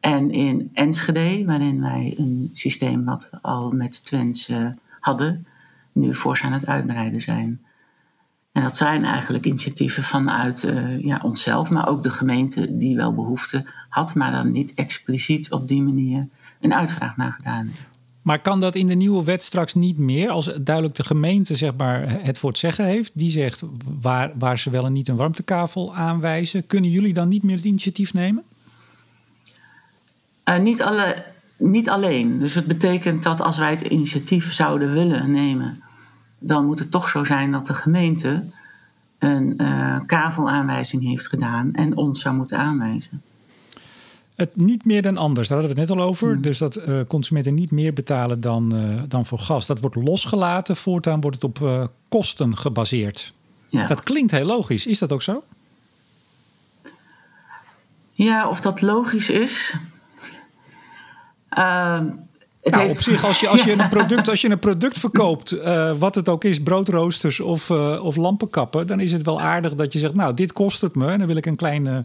[0.00, 4.52] En in Enschede, waarin wij een systeem wat we al met Twents
[5.00, 5.46] hadden,
[5.92, 7.60] nu fors aan het uitbreiden zijn.
[8.52, 13.66] En dat zijn eigenlijk initiatieven vanuit ja, onszelf, maar ook de gemeente die wel behoefte
[13.88, 16.28] had, maar dan niet expliciet op die manier
[16.60, 17.93] een uitvraag naar gedaan heeft.
[18.24, 20.30] Maar kan dat in de nieuwe wet straks niet meer?
[20.30, 23.62] Als duidelijk de gemeente zeg maar, het voor het zeggen heeft, die zegt
[24.00, 27.64] waar, waar ze wel en niet een warmtekavel aanwijzen, kunnen jullie dan niet meer het
[27.64, 28.42] initiatief nemen?
[30.44, 31.24] Uh, niet, alle,
[31.56, 32.38] niet alleen.
[32.38, 35.82] Dus het betekent dat als wij het initiatief zouden willen nemen,
[36.38, 38.44] dan moet het toch zo zijn dat de gemeente
[39.18, 43.22] een uh, kavelaanwijzing heeft gedaan en ons zou moeten aanwijzen.
[44.34, 46.32] Het niet meer dan anders, daar hadden we het net al over.
[46.32, 46.42] Hmm.
[46.42, 49.66] Dus dat uh, consumenten niet meer betalen dan, uh, dan voor gas.
[49.66, 50.76] Dat wordt losgelaten.
[50.76, 53.34] Voortaan wordt het op uh, kosten gebaseerd.
[53.68, 53.86] Ja.
[53.86, 54.86] Dat klinkt heel logisch.
[54.86, 55.44] Is dat ook zo?
[58.12, 59.76] Ja, of dat logisch is.
[62.64, 62.94] Nou, heeft...
[62.94, 66.14] op zich, als je, als, je een product, als je een product verkoopt, uh, wat
[66.14, 69.98] het ook is, broodroosters of, uh, of lampenkappen, dan is het wel aardig dat je
[69.98, 71.10] zegt, nou, dit kost het me.
[71.10, 72.04] En dan wil ik een kleine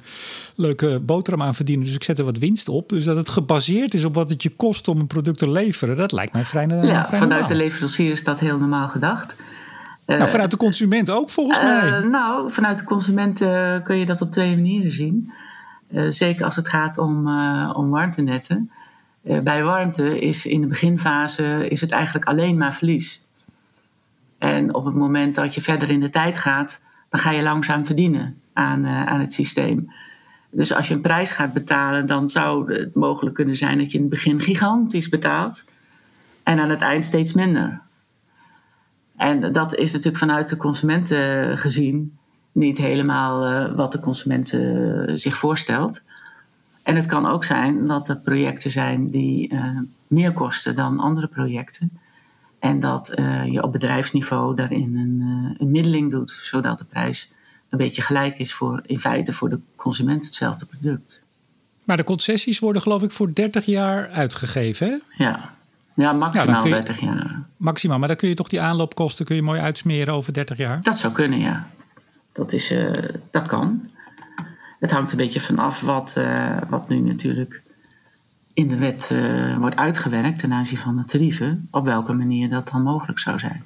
[0.56, 1.86] leuke boterham aan verdienen.
[1.86, 2.90] Dus ik zet er wat winst op.
[2.90, 5.96] Dus dat het gebaseerd is op wat het je kost om een product te leveren,
[5.96, 9.36] dat lijkt mij vrij, ja, vrij vanuit de leverancier is dat heel normaal gedacht.
[10.06, 12.00] Uh, nou, vanuit de consument ook volgens mij.
[12.00, 13.38] Nou, vanuit de consument
[13.84, 15.32] kun je dat op twee manieren zien.
[16.10, 17.18] zeker als het gaat om,
[17.74, 18.72] om warmtenetten.
[19.30, 23.28] Eh, bij warmte is in de beginfase is het eigenlijk alleen maar verlies.
[24.38, 27.86] En op het moment dat je verder in de tijd gaat, dan ga je langzaam
[27.86, 29.92] verdienen aan, uh, aan het systeem.
[30.52, 33.98] Dus als je een prijs gaat betalen, dan zou het mogelijk kunnen zijn dat je
[33.98, 35.66] in het begin gigantisch betaalt
[36.44, 37.82] en aan het eind steeds minder.
[39.18, 42.18] En dat is natuurlijk vanuit de consumenten gezien
[42.52, 44.50] niet helemaal wat de consument
[45.20, 46.04] zich voorstelt.
[46.84, 51.28] En het kan ook zijn dat er projecten zijn die uh, meer kosten dan andere
[51.28, 51.92] projecten.
[52.60, 57.32] En dat uh, je op bedrijfsniveau daarin een, uh, een middeling doet, zodat de prijs
[57.70, 61.26] een beetje gelijk is voor in feite voor de consument hetzelfde product.
[61.84, 65.24] Maar de concessies worden geloof ik voor 30 jaar uitgegeven, hè?
[65.24, 65.54] Ja,
[65.96, 67.44] ja maximaal ja, 30 jaar.
[67.58, 70.82] Maximaal, maar dan kun je toch die aanloopkosten kun je mooi uitsmeren over 30 jaar?
[70.82, 71.68] Dat zou kunnen, ja.
[72.32, 72.74] Dat, is,
[73.32, 73.90] dat kan.
[74.80, 77.62] Het hangt een beetje vanaf wat, uh, wat nu natuurlijk
[78.54, 82.70] in de wet uh, wordt uitgewerkt ten aanzien van de tarieven, op welke manier dat
[82.70, 83.64] dan mogelijk zou zijn.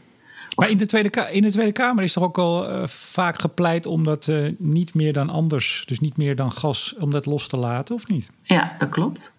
[0.55, 3.85] Maar in de, Tweede, in de Tweede Kamer is toch ook al uh, vaak gepleit
[3.85, 7.57] om dat niet meer dan anders, dus niet meer dan gas, om dat los te
[7.57, 8.29] laten, of niet?
[8.43, 9.31] Ja, dat klopt.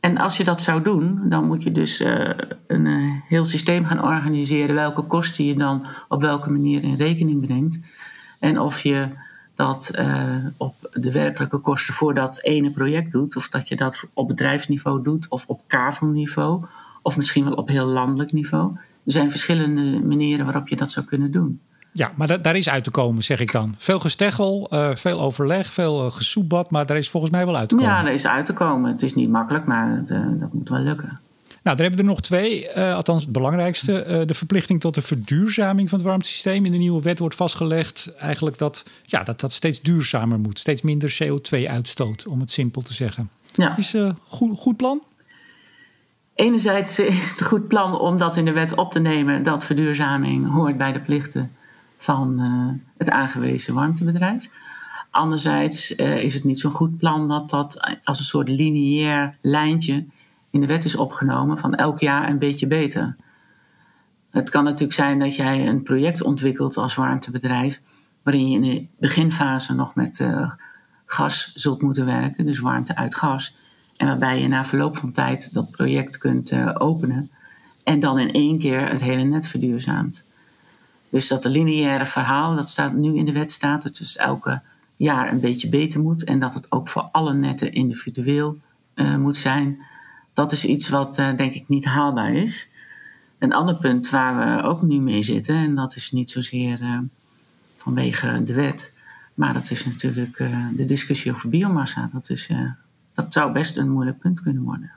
[0.00, 2.30] En als je dat zou doen, dan moet je dus uh,
[2.66, 2.86] een
[3.28, 4.74] heel systeem gaan organiseren.
[4.74, 7.80] Welke kosten je dan op welke manier in rekening brengt.
[8.38, 9.08] En of je
[9.60, 13.36] dat uh, op de werkelijke kosten voor dat ene project doet.
[13.36, 16.64] Of dat je dat op bedrijfsniveau doet of op kavelniveau.
[17.02, 18.72] Of misschien wel op heel landelijk niveau.
[18.76, 21.60] Er zijn verschillende manieren waarop je dat zou kunnen doen.
[21.92, 23.74] Ja, maar daar is uit te komen, zeg ik dan.
[23.78, 27.68] Veel gesteggel, uh, veel overleg, veel uh, gesoebat, maar daar is volgens mij wel uit
[27.68, 27.90] te komen.
[27.90, 28.92] Ja, daar is uit te komen.
[28.92, 31.20] Het is niet makkelijk, maar de, dat moet wel lukken.
[31.62, 32.68] Nou, daar hebben we er nog twee.
[32.76, 34.06] Uh, althans, het belangrijkste.
[34.06, 36.64] Uh, de verplichting tot de verduurzaming van het warmtesysteem.
[36.64, 40.58] In de nieuwe wet wordt vastgelegd eigenlijk dat ja, dat, dat steeds duurzamer moet.
[40.58, 43.30] Steeds minder CO2 uitstoot, om het simpel te zeggen.
[43.54, 43.76] Ja.
[43.76, 45.02] Is een uh, goed, goed plan?
[46.34, 49.42] Enerzijds is het een goed plan om dat in de wet op te nemen.
[49.42, 51.52] Dat verduurzaming hoort bij de plichten
[51.98, 52.40] van
[52.98, 54.48] het aangewezen warmtebedrijf.
[55.10, 60.04] Anderzijds is het niet zo'n goed plan dat dat als een soort lineair lijntje
[60.50, 63.16] in de wet is opgenomen van elk jaar een beetje beter.
[64.30, 67.80] Het kan natuurlijk zijn dat jij een project ontwikkelt als warmtebedrijf,
[68.22, 70.50] waarin je in de beginfase nog met uh,
[71.06, 73.54] gas zult moeten werken, dus warmte uit gas.
[73.96, 77.30] En waarbij je na verloop van tijd dat project kunt uh, openen
[77.84, 80.24] en dan in één keer het hele net verduurzaamt.
[81.08, 84.60] Dus dat de lineaire verhaal, dat staat nu in de wet staat, dat dus elke
[84.94, 88.58] jaar een beetje beter moet en dat het ook voor alle netten individueel
[88.94, 89.82] uh, moet zijn
[90.40, 92.68] dat is iets wat uh, denk ik niet haalbaar is.
[93.38, 96.98] Een ander punt waar we ook nu mee zitten, en dat is niet zozeer uh,
[97.76, 98.94] vanwege de wet,
[99.34, 102.10] maar dat is natuurlijk uh, de discussie over biomassa.
[102.12, 102.50] Dat, is,
[103.14, 104.92] dat zou best een moeilijk punt kunnen worden.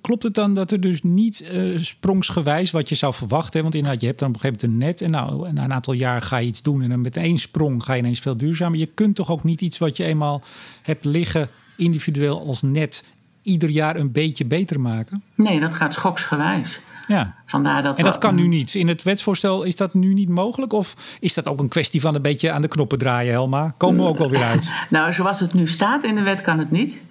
[0.00, 3.62] Klopt het dan dat er dus niet sprongsgewijs wat je zou verwachten?
[3.62, 5.00] Want je hebt dan op een gegeven moment een net.
[5.00, 6.82] En nou, na een aantal jaar ga je iets doen.
[6.82, 8.78] En dan met één sprong ga je ineens veel duurzamer.
[8.78, 10.42] Je kunt toch ook niet iets wat je eenmaal
[10.82, 13.04] hebt liggen individueel als net
[13.48, 15.22] ieder jaar een beetje beter maken?
[15.34, 16.82] Nee, dat gaat schoksgewijs.
[17.08, 17.34] Ja.
[17.46, 18.74] Vandaar dat en dat kan nu niet.
[18.74, 20.72] In het wetsvoorstel is dat nu niet mogelijk?
[20.72, 23.74] Of is dat ook een kwestie van een beetje aan de knoppen draaien, Helma?
[23.76, 24.72] Komen we ook wel weer uit?
[24.90, 27.04] nou, zoals het nu staat in de wet kan het niet.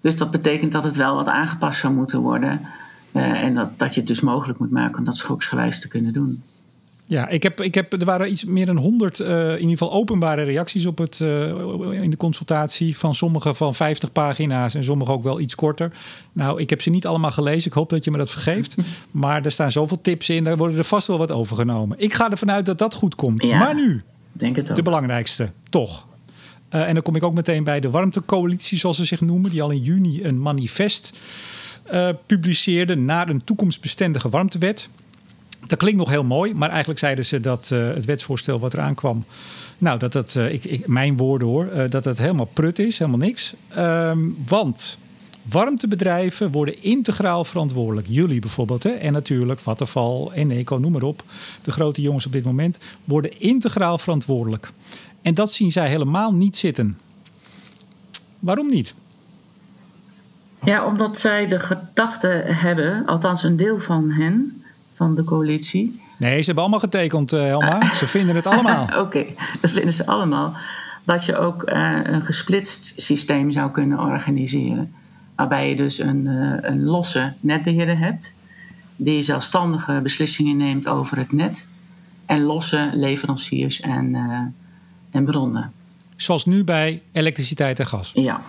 [0.00, 2.60] Dus dat betekent dat het wel wat aangepast zou moeten worden.
[3.12, 6.12] Uh, en dat, dat je het dus mogelijk moet maken om dat schoksgewijs te kunnen
[6.12, 6.42] doen.
[7.08, 9.92] Ja, ik heb, ik heb, er waren iets meer dan 100 uh, in ieder geval
[9.92, 12.98] openbare reacties op het, uh, in de consultatie.
[12.98, 15.92] Van sommige van 50 pagina's en sommige ook wel iets korter.
[16.32, 17.66] Nou, ik heb ze niet allemaal gelezen.
[17.66, 18.74] Ik hoop dat je me dat vergeeft.
[19.10, 20.44] Maar er staan zoveel tips in.
[20.44, 21.98] Daar worden er vast wel wat overgenomen.
[21.98, 23.42] Ik ga ervan uit dat dat goed komt.
[23.42, 24.76] Ja, maar nu, denk het ook.
[24.76, 26.06] de belangrijkste, toch.
[26.70, 29.50] Uh, en dan kom ik ook meteen bij de warmtecoalitie, zoals ze zich noemen.
[29.50, 31.12] Die al in juni een manifest
[32.26, 34.88] publiceerde naar een toekomstbestendige warmtewet.
[35.66, 38.94] Dat klinkt nog heel mooi, maar eigenlijk zeiden ze dat uh, het wetsvoorstel wat eraan
[38.94, 39.24] kwam,
[39.78, 42.98] nou, dat dat, uh, ik, ik, mijn woorden hoor, uh, dat het helemaal prut is,
[42.98, 43.54] helemaal niks.
[43.78, 44.98] Um, want
[45.42, 48.06] warmtebedrijven worden integraal verantwoordelijk.
[48.10, 48.90] Jullie bijvoorbeeld, hè?
[48.90, 51.22] en natuurlijk Vattenfall, Eneco, noem maar op.
[51.62, 54.70] De grote jongens op dit moment worden integraal verantwoordelijk.
[55.22, 56.98] En dat zien zij helemaal niet zitten.
[58.38, 58.94] Waarom niet?
[60.64, 64.64] Ja, omdat zij de gedachte hebben, althans een deel van hen,
[64.96, 66.00] van de coalitie.
[66.18, 67.94] Nee, ze hebben allemaal getekend, uh, Helma.
[67.94, 68.82] ze vinden het allemaal.
[68.84, 70.56] Oké, okay, dat vinden ze allemaal.
[71.04, 74.92] Dat je ook uh, een gesplitst systeem zou kunnen organiseren.
[75.36, 78.34] Waarbij je dus een, uh, een losse netbeheerder hebt.
[78.96, 81.66] Die zelfstandige beslissingen neemt over het net.
[82.26, 84.14] En losse leveranciers en,
[85.10, 85.72] en bronnen.
[86.16, 88.10] Zoals nu bij elektriciteit en gas.
[88.14, 88.40] Ja.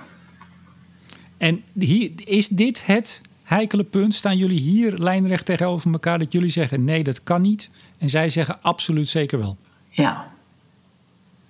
[1.38, 4.13] En hier, is dit het heikele punt?
[4.13, 7.69] Staan jullie hier lijnrecht tegenover elkaar dat jullie zeggen nee, dat kan niet?
[7.97, 9.57] En zij zeggen absoluut zeker wel.
[9.89, 10.27] Ja,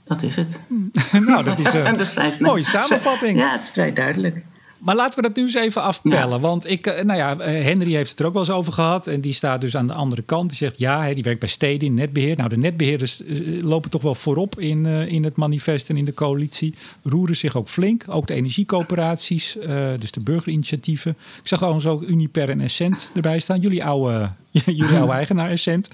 [0.04, 0.60] dat is het.
[1.28, 3.40] nou, dat is een mooie samenvatting.
[3.40, 4.44] Ja, het is vrij duidelijk.
[4.80, 6.30] Maar laten we dat nu eens even afpellen.
[6.30, 6.40] Ja.
[6.40, 9.08] Want ik, eh, nou ja, Henry heeft het er ook wel eens over gehad.
[9.08, 10.50] En die staat dus aan de andere kant.
[10.50, 12.38] Die zegt ja, die werkt bij steden in netbeheer.
[12.38, 16.14] Nou, de netbeheerders eh, lopen toch wel voorop in, in het manifest en in de
[16.14, 16.74] coalitie.
[17.04, 18.04] Roeren zich ook flink.
[18.08, 19.58] Ook de energiecoöperaties,
[20.00, 21.12] dus de burgerinitiatieven.
[21.12, 23.60] Ik zag gewoon zo Uniper en Essent erbij staan.
[23.60, 25.90] Jullie oude, jullie oude eigenaar Essent.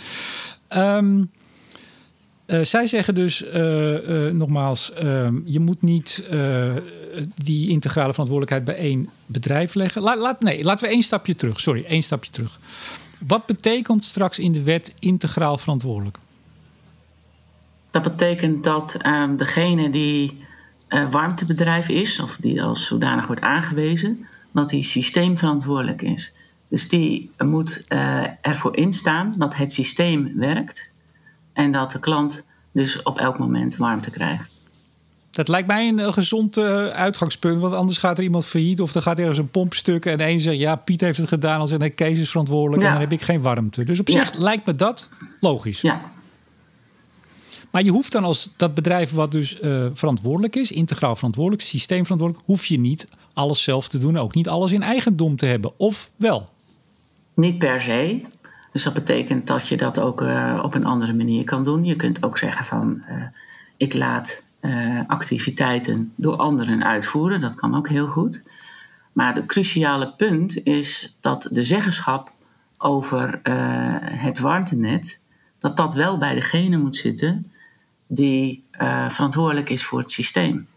[0.70, 1.30] Um,
[2.48, 4.92] uh, zij zeggen dus uh, uh, nogmaals:
[5.46, 6.24] je moet niet
[7.36, 10.02] die integrale verantwoordelijkheid bij één bedrijf leggen.
[10.02, 11.60] La, laat, nee, laten we één stapje terug.
[11.60, 12.60] Sorry, één stapje terug.
[13.28, 16.18] Wat betekent straks in de wet integraal verantwoordelijk?
[17.92, 20.42] Dat betekent dat ehm, degene die
[21.12, 26.34] warmtebedrijf is, of die als zodanig wordt aangewezen, dat hij systeemverantwoordelijk is.
[26.68, 27.86] Dus die moet
[28.42, 30.93] ervoor instaan dat het systeem werkt
[31.54, 34.52] en dat de klant dus op elk moment warmte krijgt.
[35.32, 39.02] Dat lijkt mij een, gezond uh, uitgangspunt, want anders gaat er iemand failliet of er
[39.02, 41.96] gaat ergens een pomp stuk en één zegt ja, Piet heeft het gedaan, als en
[41.96, 43.84] Kees is verantwoordelijk en dan heb ik geen warmte.
[43.84, 45.82] Dus op zich lijkt me dat logisch.
[45.82, 46.02] Ja.
[47.72, 52.48] Maar je hoeft dan als dat bedrijf wat dus uh, verantwoordelijk is, integraal verantwoordelijk, systeemverantwoordelijk,
[52.48, 56.12] hoef je niet alles zelf te doen, ook niet alles in eigendom te hebben, of
[56.16, 56.50] wel?
[57.34, 58.22] Niet per se.
[58.74, 61.86] Dus dat betekent dat je dat ook uh, op een andere manier kan doen.
[61.86, 63.24] Je kunt ook zeggen van uh,
[63.78, 67.42] ik laat uh, activiteiten door anderen uitvoeren.
[67.42, 68.44] Dat kan ook heel goed.
[69.12, 72.32] Maar het cruciale punt is dat de zeggenschap
[72.78, 73.40] over
[74.04, 75.24] het warmtenet,
[75.60, 77.52] dat dat wel bij degene moet zitten
[78.08, 78.64] die
[79.10, 80.68] verantwoordelijk is voor het systeem.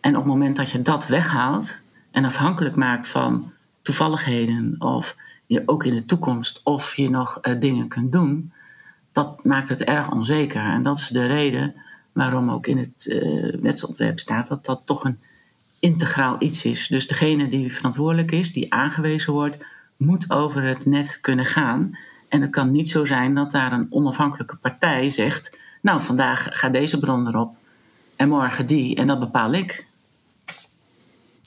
[0.00, 1.80] En op het moment dat je dat weghaalt
[2.10, 5.16] en afhankelijk maakt van toevalligheden of
[5.48, 8.52] je ook in de toekomst of je nog uh, dingen kunt doen,
[9.12, 10.62] dat maakt het erg onzeker.
[10.62, 11.74] En dat is de reden
[12.12, 15.18] waarom ook in het uh, wetsontwerp staat dat dat toch een
[15.78, 16.86] integraal iets is.
[16.86, 19.58] Dus degene die verantwoordelijk is, die aangewezen wordt,
[19.96, 21.98] moet over het net kunnen gaan.
[22.28, 26.72] En het kan niet zo zijn dat daar een onafhankelijke partij zegt: Nou, vandaag gaat
[26.72, 27.56] deze bron erop
[28.16, 29.86] en morgen die, en dat bepaal ik.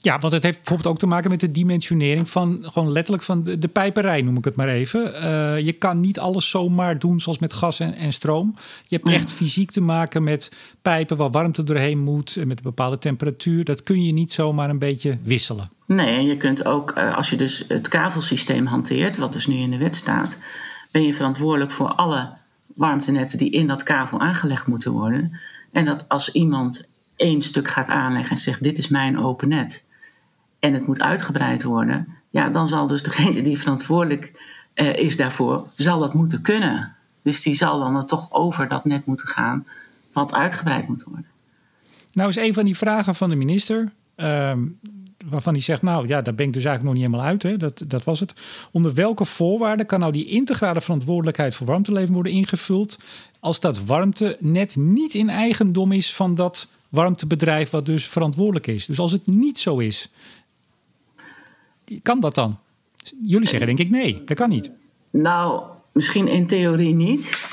[0.02, 3.44] Ja, want het heeft bijvoorbeeld ook te maken met de dimensionering van gewoon letterlijk van
[3.44, 5.12] de, de pijperij, noem ik het maar even.
[5.14, 8.54] Uh, je kan niet alles zomaar doen zoals met gas en, en stroom.
[8.86, 12.64] Je hebt echt fysiek te maken met pijpen waar warmte doorheen moet en met een
[12.64, 13.64] bepaalde temperatuur.
[13.64, 15.70] Dat kun je niet zomaar een beetje wisselen.
[15.86, 19.56] Nee, en je kunt ook, uh, als je dus het kavelsysteem hanteert, wat dus nu
[19.56, 20.38] in de wet staat,
[20.90, 22.28] ben je verantwoordelijk voor alle
[22.74, 25.40] warmtenetten die in dat kavel aangelegd moeten worden.
[25.72, 26.84] En dat als iemand
[27.16, 29.84] één stuk gaat aanleggen en zegt: Dit is mijn open net
[30.62, 34.32] en het moet uitgebreid worden, ja, dan zal dus degene die verantwoordelijk
[34.74, 36.94] uh, is daarvoor, zal dat moeten kunnen.
[37.22, 39.66] Dus die zal dan er toch over dat net moeten gaan
[40.12, 41.26] wat uitgebreid moet worden.
[42.12, 44.52] Nou is een van die vragen van de minister, uh,
[45.24, 47.56] waarvan hij zegt, nou ja, daar ben ik dus eigenlijk nog niet helemaal uit, hè?
[47.56, 48.34] Dat, dat was het.
[48.70, 52.98] Onder welke voorwaarden kan nou die integrale verantwoordelijkheid voor warmteleven worden ingevuld
[53.40, 58.86] als dat warmte net niet in eigendom is van dat warmtebedrijf wat dus verantwoordelijk is?
[58.86, 60.10] Dus als het niet zo is,
[62.02, 62.58] kan dat dan?
[63.22, 64.70] Jullie zeggen denk ik nee, dat kan niet.
[65.10, 67.46] Nou, misschien in theorie niet.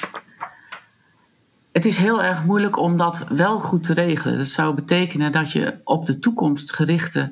[1.72, 4.38] Het is heel erg moeilijk om dat wel goed te regelen.
[4.38, 7.32] Dat zou betekenen dat je op de toekomst gerichte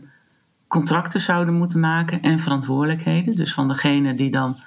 [0.67, 3.36] contracten zouden moeten maken en verantwoordelijkheden.
[3.36, 4.58] Dus van degene die dan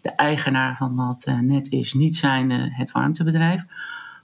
[0.00, 3.64] de eigenaar van dat eh, net is, niet zijn het warmtebedrijf.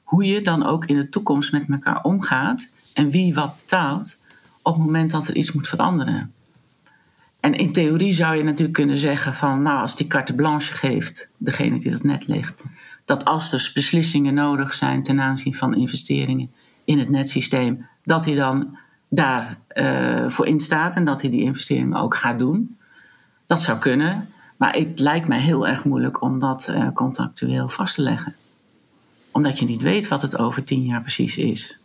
[0.05, 4.19] Hoe je dan ook in de toekomst met elkaar omgaat en wie wat betaalt
[4.63, 6.33] op het moment dat er iets moet veranderen.
[7.47, 11.31] En in theorie zou je natuurlijk kunnen zeggen van, nou, als die carte blanche geeft,
[11.37, 12.63] degene die dat net legt,
[13.05, 16.51] dat als er beslissingen nodig zijn ten aanzien van investeringen
[16.85, 18.79] in het netsysteem, dat hij dan
[19.09, 22.79] daar uh, voor instaat en dat hij die investeringen ook gaat doen.
[23.47, 27.95] Dat zou kunnen, maar het lijkt mij heel erg moeilijk om dat uh, contractueel vast
[27.95, 28.35] te leggen.
[29.31, 31.79] Omdat je niet weet wat het over tien jaar precies is.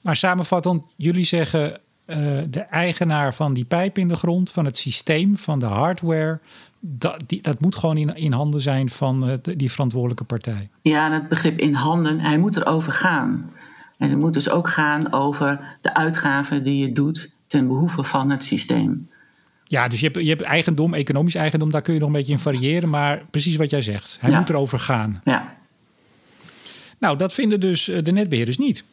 [0.00, 2.16] Maar samenvattend, jullie zeggen uh,
[2.48, 6.38] de eigenaar van die pijp in de grond, van het systeem, van de hardware.
[6.80, 10.64] Dat, die, dat moet gewoon in, in handen zijn van uh, die verantwoordelijke partij.
[10.82, 13.50] Ja, het begrip in handen, hij moet erover gaan.
[13.98, 18.30] En het moet dus ook gaan over de uitgaven die je doet ten behoeve van
[18.30, 19.08] het systeem.
[19.64, 22.32] Ja, dus je hebt, je hebt eigendom, economisch eigendom, daar kun je nog een beetje
[22.32, 22.88] in variëren.
[22.88, 24.38] Maar precies wat jij zegt, hij ja.
[24.38, 25.20] moet erover gaan.
[25.24, 25.54] Ja.
[26.98, 28.84] Nou, dat vinden dus eh, de netbeheerders niet.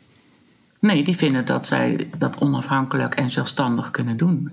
[0.79, 4.49] Nee, die vinden dat zij dat onafhankelijk en zelfstandig kunnen doen.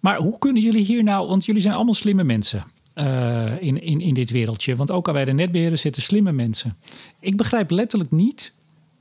[0.00, 4.00] Maar hoe kunnen jullie hier nou, want jullie zijn allemaal slimme mensen uh, in, in,
[4.00, 4.76] in dit wereldje.
[4.76, 6.76] Want ook al bij de netbeheerders zitten slimme mensen.
[7.20, 8.52] Ik begrijp letterlijk niet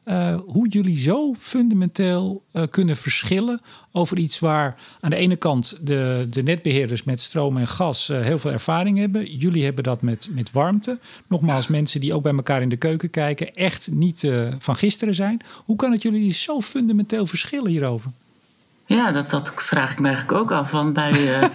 [0.05, 5.87] uh, hoe jullie zo fundamenteel uh, kunnen verschillen over iets waar aan de ene kant
[5.87, 9.35] de, de netbeheerders met stroom en gas uh, heel veel ervaring hebben.
[9.37, 10.99] Jullie hebben dat met, met warmte.
[11.27, 14.27] Nogmaals, mensen die ook bij elkaar in de keuken kijken, echt niet
[14.59, 15.41] van gisteren zijn.
[15.65, 18.11] Hoe kan het jullie zo fundamenteel verschillen hierover?
[18.85, 20.69] Ja, dat, dat vraag ik me eigenlijk ook af.
[20.69, 21.49] Van bij, je,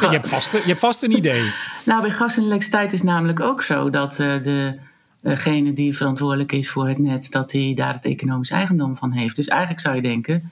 [0.00, 1.50] hebt vast, je hebt vast een idee.
[1.86, 4.78] nou, bij gas en elektriciteit is namelijk ook zo dat de
[5.30, 9.36] degene die verantwoordelijk is voor het net, dat hij daar het economisch eigendom van heeft.
[9.36, 10.50] Dus eigenlijk zou je denken,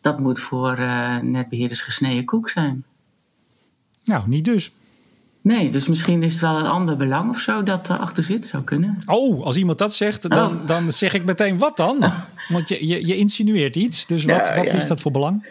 [0.00, 2.84] dat moet voor uh, netbeheerders gesneden koek zijn.
[4.04, 4.72] Nou, niet dus.
[5.42, 8.62] Nee, dus misschien is het wel een ander belang of zo dat erachter zit, zou
[8.62, 8.98] kunnen.
[9.06, 10.66] Oh, als iemand dat zegt, dan, oh.
[10.66, 11.96] dan zeg ik meteen wat dan?
[12.48, 14.76] Want je, je, je insinueert iets, dus wat, ja, wat ja.
[14.76, 15.46] is dat voor belang?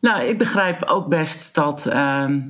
[0.00, 2.40] Nou, ik begrijp ook best dat, ehm,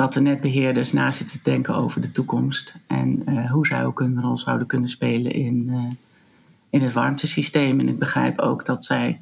[0.00, 2.74] dat de netbeheerders na zitten te denken over de toekomst.
[2.86, 5.90] En uh, hoe zij ook een rol zouden kunnen spelen in, uh,
[6.70, 7.80] in het warmtesysteem.
[7.80, 9.20] En ik begrijp ook dat zij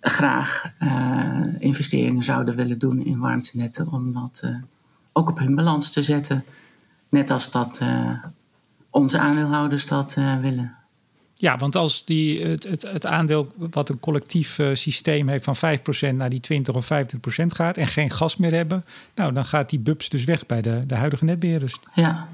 [0.00, 3.92] graag uh, investeringen zouden willen doen in warmtenetten.
[3.92, 4.44] Om dat
[5.12, 6.44] ook op hun balans te zetten.
[7.08, 7.82] Net als dat
[8.90, 10.74] onze aandeelhouders dat willen.
[11.42, 15.56] Ja, want als die, het, het, het aandeel wat een collectief uh, systeem heeft van
[16.12, 18.84] 5% naar die 20 of 25% gaat en geen gas meer hebben,
[19.14, 21.78] nou dan gaat die bubs dus weg bij de, de huidige netbeheerders.
[21.94, 22.28] Ja.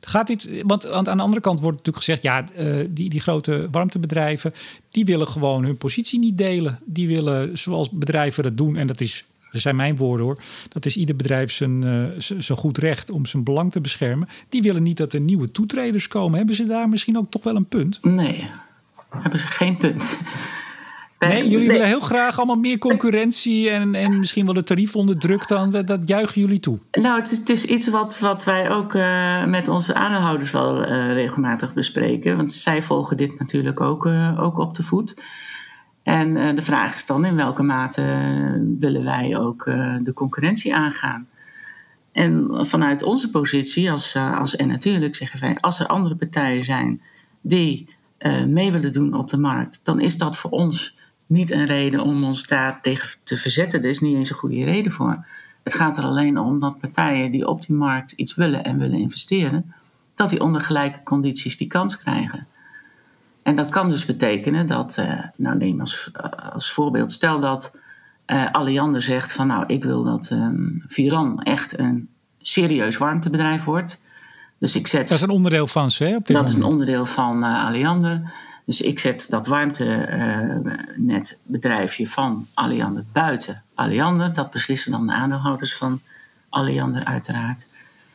[0.00, 3.68] Gaat dit, want aan de andere kant wordt natuurlijk gezegd, ja, uh, die, die grote
[3.70, 4.54] warmtebedrijven,
[4.90, 6.78] die willen gewoon hun positie niet delen.
[6.84, 10.42] Die willen zoals bedrijven dat doen, en dat is dat zijn mijn woorden hoor.
[10.68, 14.28] Dat is ieder bedrijf zijn, uh, zijn goed recht om zijn belang te beschermen.
[14.48, 16.36] Die willen niet dat er nieuwe toetreders komen.
[16.36, 17.98] Hebben ze daar misschien ook toch wel een punt?
[18.02, 18.46] Nee,
[19.10, 20.18] hebben ze geen punt.
[21.28, 25.18] Nee, jullie willen heel graag allemaal meer concurrentie en, en misschien wel de tarief onder
[25.18, 25.48] druk.
[25.48, 26.78] Dan, dat, dat juichen jullie toe.
[26.92, 30.82] Nou, het is, het is iets wat, wat wij ook uh, met onze aandeelhouders wel
[30.82, 32.36] uh, regelmatig bespreken.
[32.36, 35.22] Want zij volgen dit natuurlijk ook, uh, ook op de voet.
[36.10, 38.02] En uh, de vraag is dan in welke mate
[38.78, 41.28] willen wij ook uh, de concurrentie aangaan.
[42.12, 47.00] En vanuit onze positie als, als en natuurlijk zeggen wij, als er andere partijen zijn
[47.40, 47.88] die
[48.46, 52.24] mee willen doen op de markt, dan is dat voor ons niet een reden om
[52.24, 53.82] ons daar tegen te verzetten.
[53.82, 55.26] Er is niet eens een goede reden voor.
[55.62, 58.98] Het gaat er alleen om dat partijen die op die markt iets willen en willen
[58.98, 59.74] investeren,
[60.14, 62.46] dat die onder gelijke condities die kans krijgen.
[63.42, 66.10] En dat kan dus betekenen dat, uh, nou neem als,
[66.52, 67.78] als voorbeeld, stel dat
[68.26, 72.08] uh, Alliander zegt van nou ik wil dat um, Viran echt een
[72.40, 74.04] serieus warmtebedrijf wordt.
[74.58, 76.16] Dus ik zet, dat is een onderdeel van ze, hè?
[76.16, 76.58] Op dit dat moment.
[76.58, 78.32] is een onderdeel van uh, Alliander.
[78.64, 84.32] Dus ik zet dat warmtenetbedrijfje van Alliander buiten Alliander.
[84.32, 86.00] Dat beslissen dan de aandeelhouders van
[86.48, 87.68] Alliander uiteraard.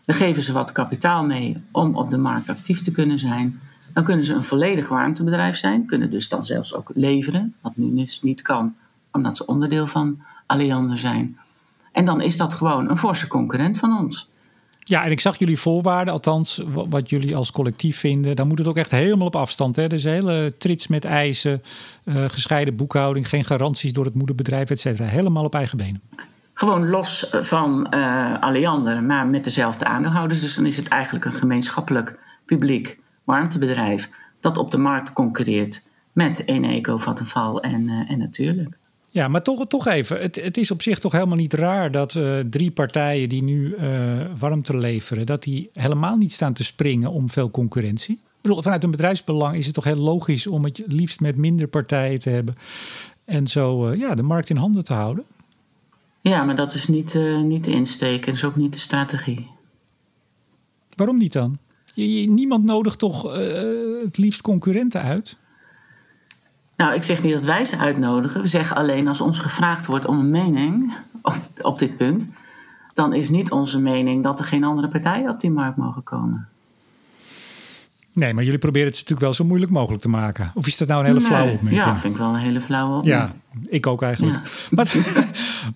[0.05, 3.59] Dan geven ze wat kapitaal mee om op de markt actief te kunnen zijn.
[3.95, 7.95] Dan kunnen ze een volledig warmtebedrijf zijn, kunnen dus dan zelfs ook leveren, wat nu
[7.95, 8.75] dus niet kan,
[9.11, 11.37] omdat ze onderdeel van Alliander zijn.
[11.91, 14.29] En dan is dat gewoon een forse concurrent van ons.
[14.79, 18.35] Ja, en ik zag jullie voorwaarden, althans wat jullie als collectief vinden.
[18.35, 19.75] Dan moet het ook echt helemaal op afstand.
[19.75, 19.87] Hè?
[19.87, 21.61] Dus hele trits met eisen,
[22.03, 25.07] uh, gescheiden boekhouding, geen garanties door het moederbedrijf, et cetera.
[25.07, 26.01] Helemaal op eigen benen.
[26.53, 30.41] Gewoon los van uh, Alliander, maar met dezelfde aandeelhouders.
[30.41, 34.09] Dus dan is het eigenlijk een gemeenschappelijk publiek warmtebedrijf
[34.39, 35.83] dat op de markt concurreert
[36.15, 38.77] met Eneco, Vattenfall en, uh, en natuurlijk.
[39.11, 40.21] Ja, maar toch, toch even.
[40.21, 43.75] Het, het is op zich toch helemaal niet raar dat uh, drie partijen die nu
[43.75, 48.13] uh, warmte leveren, dat die helemaal niet staan te springen om veel concurrentie.
[48.13, 51.67] Ik bedoel, vanuit een bedrijfsbelang is het toch heel logisch om het liefst met minder
[51.67, 52.55] partijen te hebben
[53.25, 55.25] en zo uh, ja, de markt in handen te houden.
[56.21, 59.47] Ja, maar dat is niet, niet de insteek en is ook niet de strategie.
[60.95, 61.57] Waarom niet dan?
[61.95, 63.33] Je, niemand nodigt toch uh,
[64.03, 65.37] het liefst concurrenten uit?
[66.77, 68.41] Nou, ik zeg niet dat wij ze uitnodigen.
[68.41, 72.27] We zeggen alleen als ons gevraagd wordt om een mening op, op dit punt,
[72.93, 76.47] dan is niet onze mening dat er geen andere partijen op die markt mogen komen.
[78.15, 80.51] Nee, maar jullie proberen het natuurlijk wel zo moeilijk mogelijk te maken.
[80.53, 81.83] Of is dat nou een hele nee, flauwe opmerking?
[81.83, 83.33] Ja, vind ik wel een hele flauwe opmerking.
[83.61, 84.35] Ja, ik ook eigenlijk.
[84.35, 84.41] Ja.
[84.75, 84.95] Maar,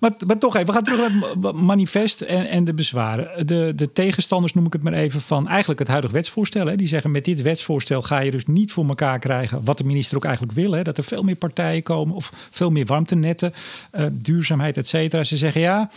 [0.00, 3.46] maar, maar, toch even, we gaan terug naar het manifest en, en de bezwaren.
[3.46, 6.66] De, de tegenstanders noem ik het maar even van eigenlijk het huidige wetsvoorstel.
[6.66, 6.76] Hè.
[6.76, 10.16] Die zeggen met dit wetsvoorstel ga je dus niet voor elkaar krijgen wat de minister
[10.16, 10.72] ook eigenlijk wil.
[10.72, 10.82] Hè.
[10.82, 13.52] Dat er veel meer partijen komen of veel meer warmtenetten,
[13.92, 15.24] uh, duurzaamheid, et cetera.
[15.24, 15.90] Ze zeggen ja...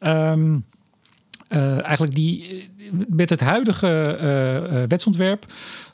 [0.00, 0.64] Um,
[1.48, 2.68] uh, eigenlijk die,
[3.08, 5.44] met het huidige uh, wetsontwerp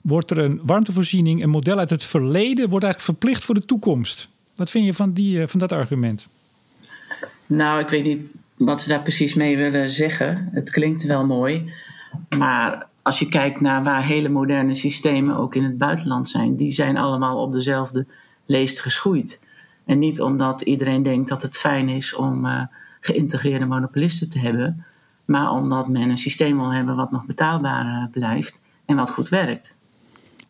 [0.03, 4.31] wordt er een warmtevoorziening, een model uit het verleden, wordt eigenlijk verplicht voor de toekomst.
[4.55, 6.27] Wat vind je van, die, van dat argument?
[7.47, 8.21] Nou, ik weet niet
[8.57, 10.49] wat ze daar precies mee willen zeggen.
[10.53, 11.73] Het klinkt wel mooi.
[12.29, 16.71] Maar als je kijkt naar waar hele moderne systemen ook in het buitenland zijn, die
[16.71, 18.07] zijn allemaal op dezelfde
[18.47, 19.43] leest geschoeid.
[19.87, 22.47] En niet omdat iedereen denkt dat het fijn is om
[23.01, 24.85] geïntegreerde monopolisten te hebben,
[25.25, 29.77] maar omdat men een systeem wil hebben wat nog betaalbaar blijft en wat goed werkt.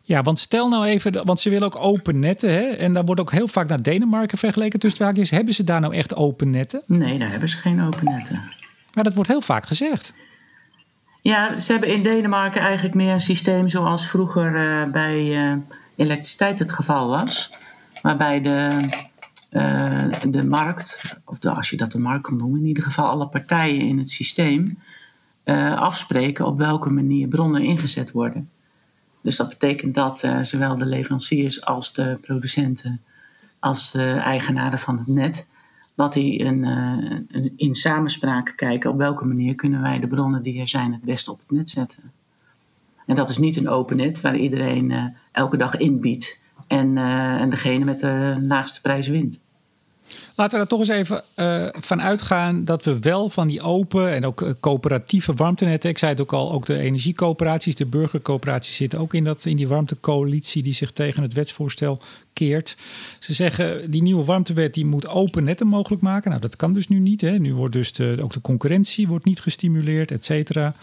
[0.07, 2.51] Ja, want stel nou even, want ze willen ook open netten.
[2.51, 2.61] Hè?
[2.61, 4.79] En daar wordt ook heel vaak naar Denemarken vergeleken.
[4.79, 6.83] Tussen haakjes, hebben ze daar nou echt open netten?
[6.87, 8.43] Nee, daar hebben ze geen open netten.
[8.95, 10.13] Maar dat wordt heel vaak gezegd.
[11.23, 15.57] Ja, ze hebben in Denemarken eigenlijk meer een systeem zoals vroeger uh, bij uh,
[15.97, 17.55] elektriciteit het geval was.
[18.03, 18.89] Waarbij de,
[19.55, 23.09] uh, de markt, of de, als je dat de markt kan noemen, in ieder geval
[23.09, 24.79] alle partijen in het systeem
[25.75, 28.51] afspreken op welke manier bronnen ingezet worden.
[29.21, 33.01] Dus dat betekent dat uh, zowel de leveranciers als de producenten,
[33.59, 35.49] als de eigenaren van het net,
[35.95, 36.65] dat die een,
[37.57, 41.31] in samenspraak kijken op welke manier kunnen wij de bronnen die er zijn het beste
[41.31, 42.13] op het net zetten.
[43.07, 47.85] En dat is niet een open net waar iedereen elke dag inbiedt en, en degene
[47.85, 49.41] met de laagste prijs wint.
[50.37, 54.11] Laten we er toch eens even uh, van uitgaan dat we wel van die open
[54.11, 55.91] en ook eh, coöperatieve warmtenetten.
[55.91, 59.57] Ik zei het ook al, ook de energiecoöperaties, de burgercoöperaties zitten ook in, dat, in
[59.57, 62.01] die warmtecoalitie die zich tegen het wetsvoorstel
[62.33, 62.77] keert.
[63.19, 66.31] Ze zeggen die nieuwe warmtewet die moet open netten mogelijk maken.
[66.31, 67.21] Nou, dat kan dus nu niet.
[67.21, 67.39] Hè.
[67.39, 70.75] Nu wordt dus de, ook de concurrentie wordt niet gestimuleerd, et cetera.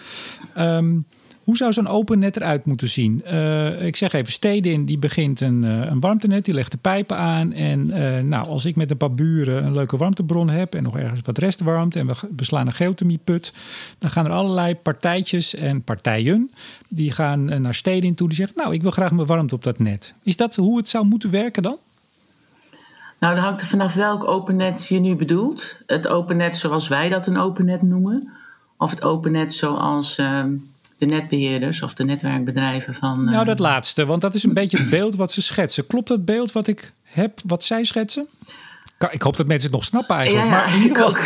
[0.57, 1.05] Um,
[1.43, 3.21] hoe zou zo'n open net eruit moeten zien?
[3.25, 7.17] Uh, ik zeg even, Stedin die begint een, uh, een warmtenet, die legt de pijpen
[7.17, 7.53] aan.
[7.53, 10.97] En uh, nou, als ik met een paar buren een leuke warmtebron heb en nog
[10.97, 13.53] ergens wat restwarmte en we beslaan een geothermieput,
[13.97, 16.51] dan gaan er allerlei partijtjes en partijen
[16.87, 18.27] die gaan naar Stedin toe.
[18.27, 20.13] Die zeggen, nou, ik wil graag mijn warmte op dat net.
[20.23, 21.77] Is dat hoe het zou moeten werken dan?
[23.19, 25.75] Nou, dat hangt er vanaf welk open net je nu bedoelt.
[25.85, 28.31] Het open net zoals wij dat een open net noemen.
[28.77, 30.53] Of het open net zoals ehm,
[31.01, 33.23] de netbeheerders of de netwerkbedrijven van.
[33.23, 35.87] Nou, dat eh, laatste, want dat is een beetje het beeld wat ze schetsen.
[35.87, 38.27] Klopt dat beeld wat ik heb, wat zij schetsen?
[39.11, 40.47] Ik hoop dat mensen het nog snappen eigenlijk.
[40.47, 41.19] Ja, maar ik ook.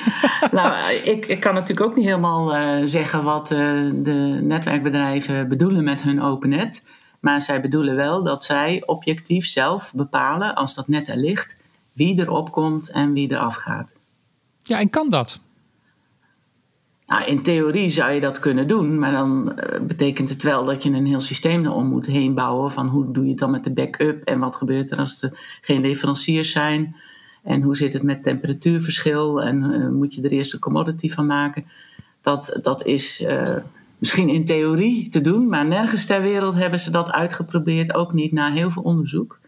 [0.58, 3.58] nou, ik, ik, kan natuurlijk ook niet helemaal uh, zeggen wat uh,
[3.94, 6.84] de netwerkbedrijven bedoelen met hun open net.
[7.20, 11.56] Maar zij bedoelen wel dat zij objectief zelf bepalen, als dat net er ligt,
[11.92, 13.92] wie erop komt en wie eraf gaat.
[14.62, 15.40] Ja, en kan dat?
[17.12, 20.82] Nou, in theorie zou je dat kunnen doen, maar dan uh, betekent het wel dat
[20.82, 22.72] je een heel systeem erom moet heen bouwen.
[22.72, 25.58] Van hoe doe je het dan met de backup en wat gebeurt er als er
[25.60, 26.96] geen leveranciers zijn?
[27.42, 31.26] En hoe zit het met temperatuurverschil en uh, moet je er eerst een commodity van
[31.26, 31.64] maken?
[32.20, 33.56] Dat, dat is uh,
[33.98, 38.32] misschien in theorie te doen, maar nergens ter wereld hebben ze dat uitgeprobeerd, ook niet
[38.32, 39.38] na heel veel onderzoek.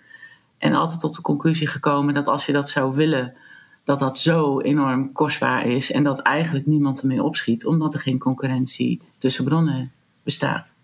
[0.58, 3.34] En altijd tot de conclusie gekomen dat als je dat zou willen
[3.84, 8.18] dat dat zo enorm kostbaar is en dat eigenlijk niemand ermee opschiet, omdat er geen
[8.18, 10.74] concurrentie tussen bronnen bestaat.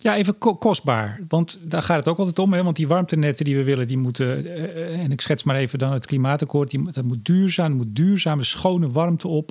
[0.00, 1.20] Ja, even kostbaar.
[1.28, 2.52] Want daar gaat het ook altijd om.
[2.52, 2.62] Hè?
[2.62, 4.46] Want die warmtenetten die we willen, die moeten.
[4.46, 6.70] Uh, en ik schets maar even dan het klimaatakkoord.
[6.70, 9.50] Die, dat moet duurzaam, moet duurzame, schone warmte op.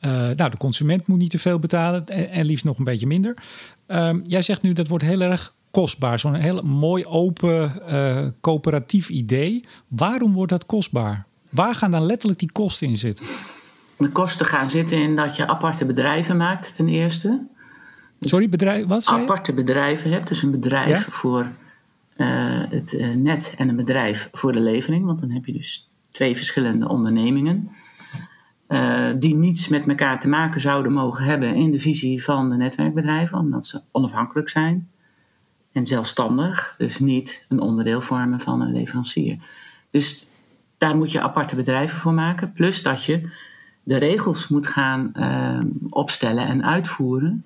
[0.00, 2.06] Uh, nou, de consument moet niet te veel betalen.
[2.06, 3.36] En, liefst nog een beetje minder.
[3.88, 6.18] Uh, jij zegt nu dat wordt heel erg kostbaar.
[6.18, 7.72] Zo'n heel mooi open
[8.40, 9.64] coöperatief idee.
[9.88, 11.26] Waarom wordt dat kostbaar?
[11.54, 13.26] Waar gaan dan letterlijk die kosten in zitten?
[13.96, 17.46] De kosten gaan zitten in dat je aparte bedrijven maakt, ten eerste.
[18.18, 20.28] Dus Sorry, bedrijf, wat zei Aparte bedrijven hebt.
[20.28, 21.52] Dus een bedrijf voor
[22.16, 25.04] uh, het uh, net en een bedrijf voor de levering.
[25.04, 27.70] Want dan heb je dus twee verschillende ondernemingen.
[28.68, 32.56] Uh, die niets met elkaar te maken zouden mogen hebben in de visie van de
[32.56, 34.88] netwerkbedrijven, omdat ze onafhankelijk zijn
[35.72, 39.38] en zelfstandig, dus niet een onderdeel vormen van een leverancier.
[39.90, 40.26] Dus
[40.84, 42.52] daar moet je aparte bedrijven voor maken.
[42.52, 43.28] Plus dat je
[43.82, 47.44] de regels moet gaan uh, opstellen en uitvoeren.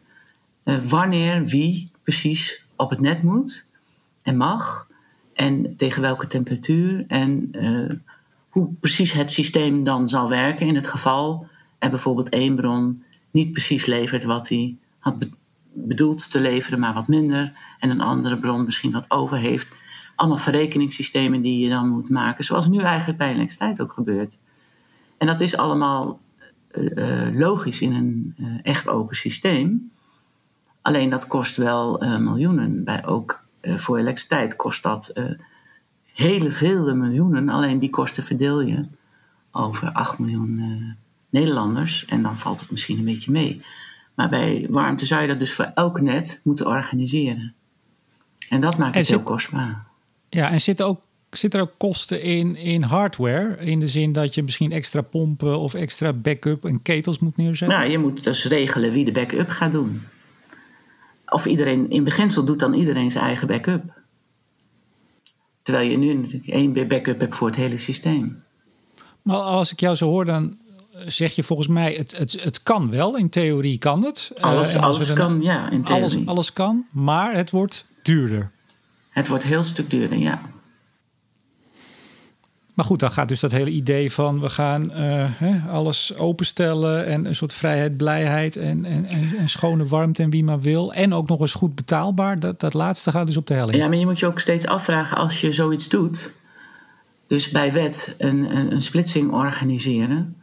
[0.65, 3.69] Uh, wanneer wie precies op het net moet
[4.23, 4.89] en mag.
[5.35, 7.05] En tegen welke temperatuur.
[7.09, 7.91] En uh,
[8.49, 11.47] hoe precies het systeem dan zal werken in het geval
[11.79, 15.27] er bijvoorbeeld één bron niet precies levert wat hij had
[15.73, 17.53] bedoeld te leveren, maar wat minder.
[17.79, 19.69] En een andere bron misschien wat over heeft
[20.19, 22.45] allemaal verrekeningssystemen die je dan moet maken.
[22.45, 24.39] Zoals nu eigenlijk bij elektriciteit ook gebeurt.
[25.19, 26.21] En dat is allemaal
[26.73, 29.91] uh, logisch in een uh, echt open systeem.
[30.83, 32.85] Alleen dat kost wel miljoenen.
[32.85, 35.13] Bij, ook voor elektriciteit kost dat
[36.13, 37.49] hele vele miljoenen.
[37.49, 38.85] Alleen die kosten verdeel je
[39.53, 40.97] over 8 miljoen
[41.31, 42.05] Nederlanders.
[42.05, 43.63] En dan valt het misschien een beetje mee.
[44.15, 47.55] Maar bij warmte zou je dat dus voor elk net moeten organiseren.
[48.49, 49.88] En dat maakt het heel kostbaar.
[50.31, 51.01] Ja, en zitten ook
[51.31, 53.57] zitten er ook kosten in, in hardware?
[53.61, 57.79] In de zin dat je misschien extra pompen of extra backup en ketels moet neerzetten?
[57.79, 60.03] Nou, je moet dus regelen wie de backup gaat doen.
[61.29, 63.83] Of iedereen, in beginsel doet dan iedereen zijn eigen backup.
[65.63, 68.43] Terwijl je nu natuurlijk één backup hebt voor het hele systeem.
[69.23, 70.57] Maar als ik jou zo hoor, dan
[71.07, 73.17] zeg je volgens mij, het, het, het kan wel.
[73.17, 74.33] In theorie kan het.
[74.41, 76.05] Alles, uh, alles kan, ja, in theorie.
[76.05, 78.51] Alles, alles kan, maar het wordt duurder.
[79.19, 80.41] Het wordt heel stuk duurder, ja.
[82.75, 84.95] Maar goed, dan gaat dus dat hele idee van we gaan uh,
[85.31, 89.07] hè, alles openstellen en een soort vrijheid, blijheid en, en,
[89.39, 90.93] en, schone warmte en wie maar wil.
[90.93, 92.41] En ook nog eens goed betaalbaar.
[92.41, 93.77] Dat, dat laatste gaat dus op de helling.
[93.77, 96.37] Ja, maar je moet je ook steeds afvragen als je zoiets doet.
[97.27, 100.37] Dus bij wet een, een, een splitsing organiseren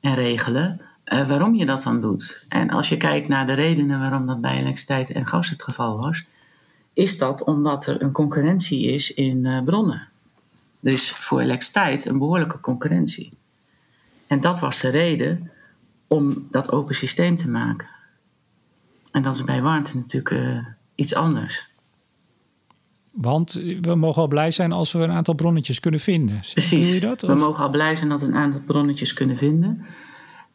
[0.00, 0.80] en regelen.
[1.04, 2.44] Uh, waarom je dat dan doet.
[2.48, 5.98] En als je kijkt naar de redenen waarom dat bij elektriciteit en gas het geval
[5.98, 6.24] was
[6.96, 10.08] is dat omdat er een concurrentie is in uh, bronnen.
[10.82, 13.32] Er is voor elektriciteit een behoorlijke concurrentie.
[14.26, 15.50] En dat was de reden
[16.06, 17.88] om dat open systeem te maken.
[19.10, 21.66] En dat is bij warmte natuurlijk uh, iets anders.
[23.10, 26.40] Want we mogen al blij zijn als we een aantal bronnetjes kunnen vinden.
[26.52, 26.94] Precies.
[26.94, 29.84] Je dat, we mogen al blij zijn dat we een aantal bronnetjes kunnen vinden.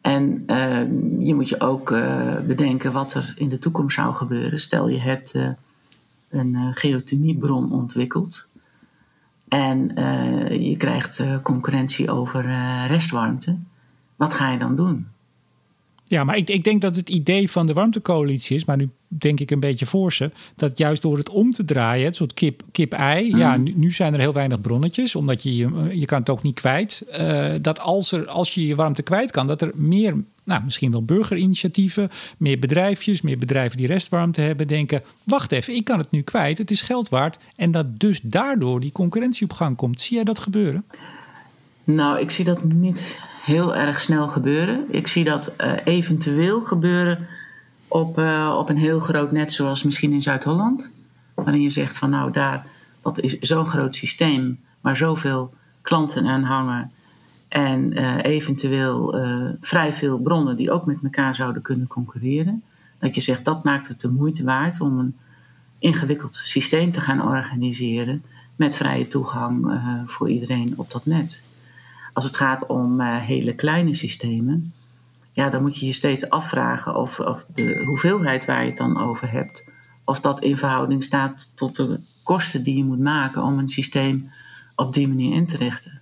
[0.00, 4.60] En uh, je moet je ook uh, bedenken wat er in de toekomst zou gebeuren.
[4.60, 5.34] Stel je hebt
[6.32, 8.48] een geothermiebron ontwikkeld.
[9.48, 9.92] En
[10.62, 12.44] je krijgt concurrentie over
[12.86, 13.56] restwarmte.
[14.16, 15.06] Wat ga je dan doen?
[16.12, 19.40] Ja, maar ik, ik denk dat het idee van de warmtecoalitie is, maar nu denk
[19.40, 23.28] ik een beetje voor ze, dat juist door het om te draaien, het soort kip-ei,
[23.28, 23.72] kip ja, mhm.
[23.74, 25.50] nu, zijn er heel weinig bronnetjes, omdat je,
[25.92, 27.06] je kan het ook niet kwijt.
[27.60, 31.04] Dat als, er, als je je warmte kwijt kan, dat er meer, nou, misschien wel
[31.04, 36.22] burgerinitiatieven, meer bedrijfjes, meer bedrijven die restwarmte hebben, denken: wacht even, ik kan het nu
[36.22, 37.38] kwijt, het is geld waard.
[37.56, 40.00] En dat dus daardoor die concurrentie op gang komt.
[40.00, 40.84] Zie jij dat gebeuren?
[41.84, 44.84] Nou, ik zie dat niet heel erg snel gebeuren.
[44.90, 47.28] Ik zie dat uh, eventueel gebeuren
[47.88, 50.92] op, uh, op een heel groot net, zoals misschien in Zuid-Holland.
[51.34, 52.66] Waarin je zegt van nou, daar,
[53.02, 56.90] dat is zo'n groot systeem waar zoveel klanten aan hangen.
[57.52, 59.14] En uh, eventueel
[59.60, 62.62] vrij veel bronnen die ook met elkaar zouden kunnen concurreren.
[62.98, 65.16] Dat je zegt dat maakt het de moeite waard om een
[65.78, 68.22] ingewikkeld systeem te gaan organiseren
[68.56, 71.44] met vrije toegang voor iedereen op dat net.
[72.12, 74.72] Als het gaat om hele kleine systemen,
[75.32, 79.00] ja, dan moet je je steeds afvragen of, of de hoeveelheid waar je het dan
[79.00, 79.64] over hebt,
[80.04, 84.30] of dat in verhouding staat tot de kosten die je moet maken om een systeem
[84.74, 86.01] op die manier in te richten.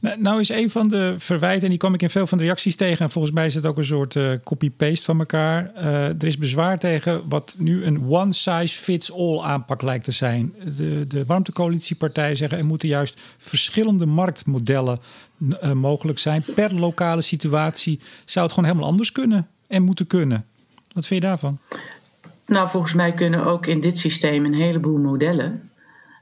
[0.00, 2.44] Nou, nou is een van de verwijten, en die kom ik in veel van de
[2.44, 3.04] reacties tegen.
[3.04, 5.72] En volgens mij is het ook een soort uh, copy-paste van elkaar.
[5.76, 10.54] Uh, er is bezwaar tegen wat nu een one-size-fits-all aanpak lijkt te zijn.
[10.76, 14.98] De, de warmtecoalitiepartijen zeggen er moeten juist verschillende marktmodellen
[15.38, 16.44] uh, mogelijk zijn.
[16.54, 20.44] Per lokale situatie zou het gewoon helemaal anders kunnen en moeten kunnen.
[20.92, 21.58] Wat vind je daarvan?
[22.46, 25.70] Nou, volgens mij kunnen ook in dit systeem een heleboel modellen.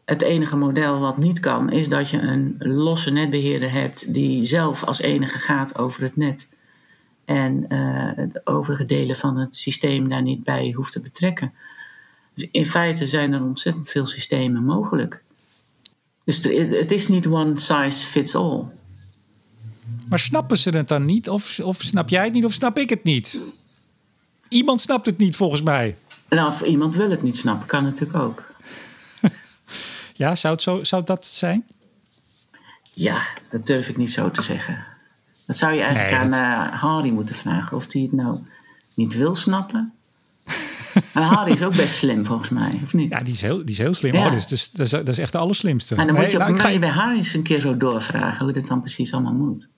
[0.04, 4.84] Het enige model wat niet kan, is dat je een losse netbeheerder hebt die zelf
[4.84, 6.48] als enige gaat over het net.
[7.24, 11.52] En uh, de overige delen van het systeem daar niet bij hoeft te betrekken.
[12.34, 15.22] Dus in feite zijn er ontzettend veel systemen mogelijk.
[16.24, 18.64] Dus het is niet one size fits all.
[20.08, 21.28] Maar snappen ze het dan niet?
[21.28, 23.38] Of, of snap jij het niet of snap ik het niet?
[24.48, 25.96] Iemand snapt het niet volgens mij.
[26.28, 28.51] Nou, iemand wil het niet snappen, kan natuurlijk ook.
[30.22, 31.64] Ja, zou, het zo, zou dat zijn?
[32.92, 34.84] Ja, dat durf ik niet zo te zeggen.
[35.46, 38.38] Dat zou je eigenlijk aan uh, Harry moeten vragen of hij het nou
[38.94, 39.92] niet wil snappen.
[41.14, 43.10] Maar Harry is ook best slim volgens mij, of niet?
[43.10, 44.14] Ja, die is heel, die is heel slim.
[44.14, 44.30] Ja.
[44.30, 45.94] dus, dat, is, dat is echt de allerslimste.
[45.94, 46.68] En dan moet je nou, ga...
[46.68, 49.68] je bij Harry eens een keer zo doorvragen hoe dit dan precies allemaal moet.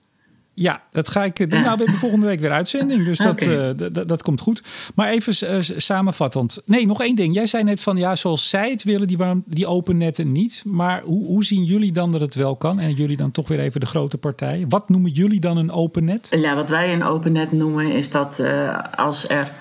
[0.54, 1.48] Ja, dat ga ik doen.
[1.48, 3.04] Nou, we hebben volgende week weer uitzending.
[3.04, 3.70] Dus dat, uh,
[4.06, 4.62] dat komt goed.
[4.94, 6.62] Maar even uh, samenvattend.
[6.66, 7.34] Nee, nog één ding.
[7.34, 10.62] Jij zei net van ja, zoals zij het willen, die, die open netten niet.
[10.66, 12.80] Maar hoe, hoe zien jullie dan dat het wel kan?
[12.80, 14.64] En jullie dan toch weer even de grote partij.
[14.68, 16.28] Wat noemen jullie dan een open net?
[16.30, 19.52] Ja, wat wij een open net noemen is dat uh, als er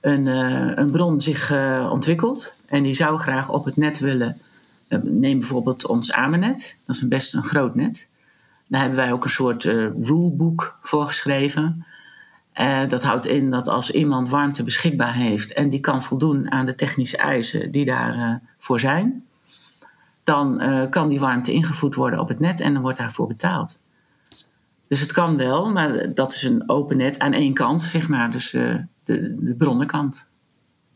[0.00, 0.26] een,
[0.80, 1.52] een bron zich
[1.90, 4.40] ontwikkelt en die zou graag op het net willen.
[5.02, 6.76] neem bijvoorbeeld ons Amenet.
[6.86, 8.10] Dat is een best een groot net.
[8.72, 11.86] Daar hebben wij ook een soort uh, rulebook voor geschreven.
[12.60, 16.66] Uh, dat houdt in dat als iemand warmte beschikbaar heeft en die kan voldoen aan
[16.66, 19.24] de technische eisen die daarvoor uh, voor zijn,
[20.24, 23.80] dan kan die warmte ingevoerd worden op het net en dan wordt daarvoor betaald.
[24.88, 28.30] Dus het kan wel, maar dat is een open net aan één kant, zeg maar,
[28.30, 30.28] dus de, de bronnenkant.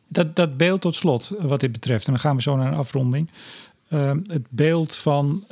[0.09, 2.79] Dat, dat beeld tot slot, wat dit betreft, en dan gaan we zo naar een
[2.79, 3.31] afronding.
[4.29, 5.45] het beeld van.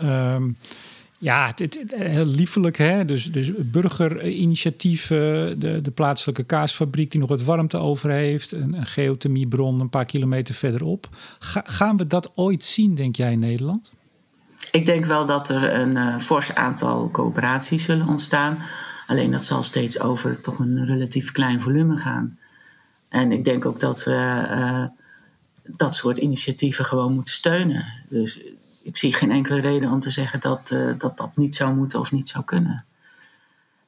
[1.18, 2.76] Ja, het, het, heel liefelijk.
[2.76, 3.04] Hè?
[3.04, 8.86] Dus, dus burgerinitiatieven, de, de plaatselijke kaasfabriek die nog wat warmte over heeft, een, een
[8.86, 11.08] geothermiebron een paar kilometer verderop.
[11.64, 13.92] gaan we dat ooit zien, denk jij, in Nederland?
[14.70, 18.58] Ik denk wel dat er een uh, fors aantal coöperaties zullen ontstaan.
[19.06, 22.38] Alleen dat zal steeds over toch een relatief klein volume gaan.
[23.08, 24.84] En ik denk ook dat we uh,
[25.76, 27.86] dat soort initiatieven gewoon moeten steunen.
[28.08, 28.40] Dus
[28.84, 32.00] ik zie geen enkele reden om te zeggen dat, uh, dat dat niet zou moeten
[32.00, 32.84] of niet zou kunnen.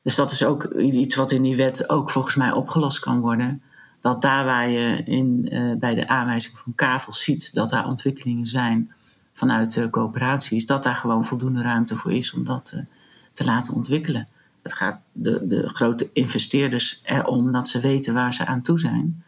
[0.02, 3.62] Dus dat is ook iets wat in die wet ook volgens mij opgelost kan worden.
[4.00, 8.46] Dat daar waar je in, uh, bij de aanwijzing van kavels ziet dat daar ontwikkelingen
[8.46, 8.92] zijn
[9.32, 12.74] vanuit uh, coöperaties, dat daar gewoon voldoende ruimte voor is om dat
[13.32, 14.28] te laten ontwikkelen.
[14.62, 19.24] Het gaat de, de grote investeerders erom dat ze weten waar ze aan toe zijn.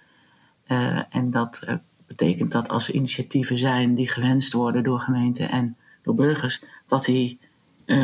[1.10, 1.66] en dat
[2.08, 7.38] betekent dat als initiatieven zijn die gewenst worden door gemeenten en door burgers, dat die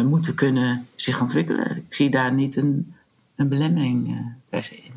[0.05, 1.77] moeten kunnen zich ontwikkelen.
[1.77, 2.95] Ik zie daar niet een,
[3.37, 4.94] een belemmering per se in.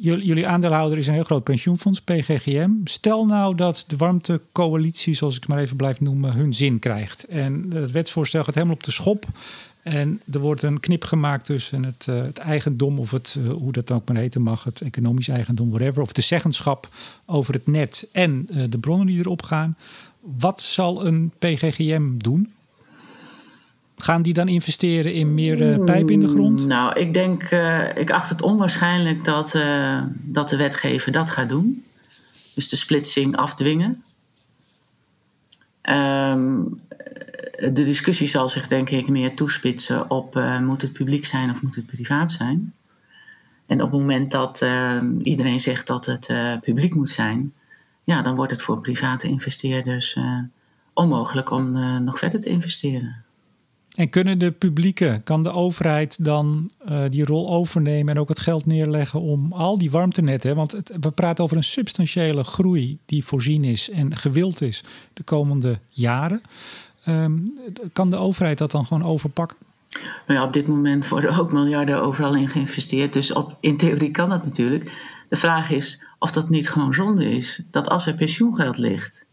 [0.00, 2.70] Jullie aandeelhouder is een heel groot pensioenfonds, PGGM.
[2.84, 7.24] Stel nou dat de warmtecoalitie, zoals ik het maar even blijf noemen, hun zin krijgt.
[7.24, 9.26] En het wetsvoorstel gaat helemaal op de schop.
[9.82, 13.72] En er wordt een knip gemaakt tussen het, uh, het eigendom, of het, uh, hoe
[13.72, 16.88] dat dan ook maar heten mag, het economisch eigendom, whatever, of de zeggenschap
[17.24, 19.76] over het net en uh, de bronnen die erop gaan.
[20.20, 22.52] Wat zal een PGGM doen?
[24.02, 26.66] Gaan die dan investeren in meer pijp in de grond?
[26.66, 27.42] Nou, ik denk,
[27.94, 29.58] ik acht het onwaarschijnlijk dat,
[30.12, 31.84] dat de wetgever dat gaat doen.
[32.54, 34.02] Dus de splitsing afdwingen.
[35.82, 36.80] Um,
[37.58, 41.76] de discussie zal zich denk ik meer toespitsen op moet het publiek zijn of moet
[41.76, 42.74] het privaat zijn.
[43.66, 44.64] En op het moment dat
[45.22, 47.52] iedereen zegt dat het publiek moet zijn,
[48.04, 50.18] ja, dan wordt het voor private investeerders
[50.92, 51.72] onmogelijk om
[52.04, 53.24] nog verder te investeren.
[53.98, 56.70] En kunnen de publieke, kan de overheid dan
[57.10, 61.44] die rol overnemen en ook het geld neerleggen om al die warmtenetten, want we praten
[61.44, 66.40] over een substantiële groei die voorzien is en gewild is de komende jaren.
[67.08, 67.44] Um,
[67.92, 69.56] kan de overheid dat dan gewoon overpakken?
[70.26, 73.12] Nou ja, op dit moment worden ook miljarden overal in geïnvesteerd.
[73.12, 74.92] Dus op, in theorie kan dat natuurlijk.
[75.28, 77.62] De vraag is of dat niet gewoon zonde is.
[77.70, 79.26] Dat als er pensioengeld ligt,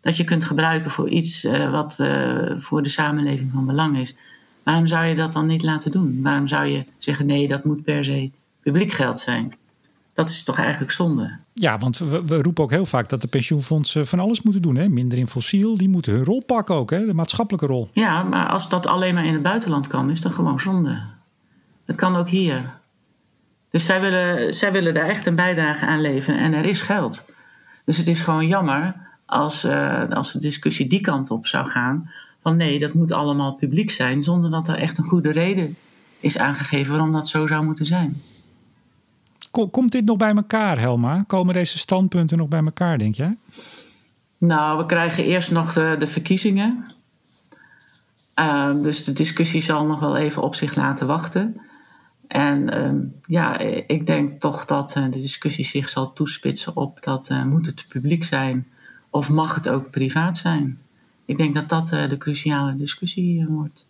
[0.00, 4.14] dat je kunt gebruiken voor iets uh, wat uh, voor de samenleving van belang is.
[4.62, 6.20] Waarom zou je dat dan niet laten doen?
[6.22, 8.30] Waarom zou je zeggen nee, dat moet per se
[8.60, 9.54] publiek geld zijn?
[10.12, 11.36] Dat is toch eigenlijk zonde?
[11.52, 14.76] Ja, want we, we, roepen ook heel vaak dat de pensioenfondsen van alles moeten doen.
[14.76, 14.88] Hè?
[14.88, 17.06] Minder in fossiel, die moeten hun rol pakken ook, hè?
[17.06, 17.88] de maatschappelijke rol.
[17.92, 21.00] Ja, maar als dat alleen maar in het buitenland kan, is dat gewoon zonde.
[21.84, 22.62] Het kan ook hier.
[23.70, 27.24] Dus zij willen, zij willen daar echt een bijdrage aan leveren en er is geld.
[27.84, 28.94] Dus het is gewoon jammer
[29.28, 32.10] als, uh, als de discussie die kant op zou gaan.
[32.42, 35.76] Van nee, dat moet allemaal publiek zijn, zonder dat er echt een goede reden
[36.20, 38.22] is aangegeven waarom dat zo zou moeten zijn.
[39.70, 41.24] Komt dit nog bij elkaar, Helma?
[41.26, 43.36] Komen deze standpunten nog bij elkaar, denk jij?
[44.38, 46.86] Nou, we krijgen eerst nog de, de verkiezingen.
[48.38, 51.60] Uh, dus de discussie zal nog wel even op zich laten wachten.
[52.28, 52.90] En uh,
[53.26, 57.66] ja, ik denk toch dat uh, de discussie zich zal toespitsen op dat uh, moet
[57.66, 58.66] het publiek zijn
[59.10, 60.78] of mag het ook privaat zijn.
[61.24, 63.86] Ik denk dat dat de cruciale discussie wordt.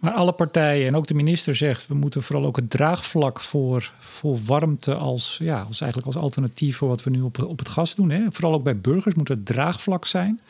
[0.00, 1.86] Maar alle partijen en ook de minister zegt...
[1.86, 4.94] we moeten vooral ook het draagvlak voor, voor warmte...
[4.94, 8.10] Als, ja, als, eigenlijk als alternatief voor wat we nu op, op het gas doen.
[8.10, 8.26] Hè.
[8.28, 10.40] Vooral ook bij burgers moet het draagvlak zijn.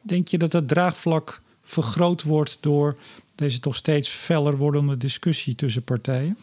[0.00, 2.58] Denk je dat dat draagvlak vergroot wordt...
[2.60, 2.96] door
[3.34, 6.36] deze toch steeds feller wordende discussie tussen partijen?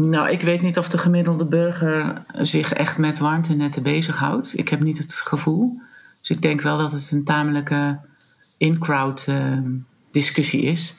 [0.00, 4.58] Nou, ik weet niet of de gemiddelde burger zich echt met warmtenetten bezighoudt.
[4.58, 5.80] Ik heb niet het gevoel.
[6.20, 7.98] Dus ik denk wel dat het een tamelijke
[8.56, 9.58] in-crowd uh,
[10.10, 10.94] discussie is.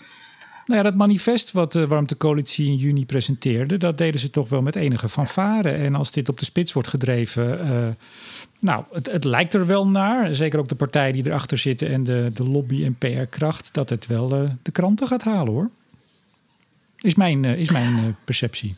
[0.66, 4.62] Nou ja, dat manifest wat de Warmtecoalitie in juni presenteerde, dat deden ze toch wel
[4.62, 5.70] met enige fanfare.
[5.70, 7.88] En als dit op de spits wordt gedreven, uh,
[8.60, 12.04] nou, het, het, lijkt er wel naar, zeker ook de partijen die erachter zitten en
[12.04, 15.70] de, de lobby en PR-kracht, dat het wel uh, de kranten gaat halen hoor.
[17.02, 18.78] Is mijn, uh, is mijn perceptie.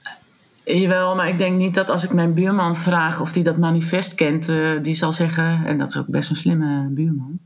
[0.65, 4.15] Jawel, maar ik denk niet dat als ik mijn buurman vraag of hij dat manifest
[4.15, 4.51] kent,
[4.81, 7.39] die zal zeggen, en dat is ook best een slimme buurman,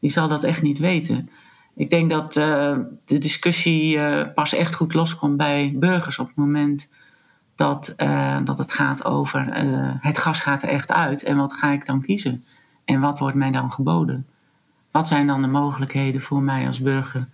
[0.00, 1.30] die zal dat echt niet weten.
[1.76, 3.98] Ik denk dat de discussie
[4.34, 6.90] pas echt goed loskomt bij burgers op het moment
[7.54, 7.94] dat,
[8.44, 9.48] dat het gaat over
[10.00, 12.44] het gas gaat er echt uit en wat ga ik dan kiezen?
[12.84, 14.26] En wat wordt mij dan geboden?
[14.90, 17.28] Wat zijn dan de mogelijkheden voor mij als burger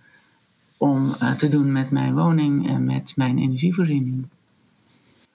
[0.81, 4.27] om te doen met mijn woning en met mijn energievoorziening?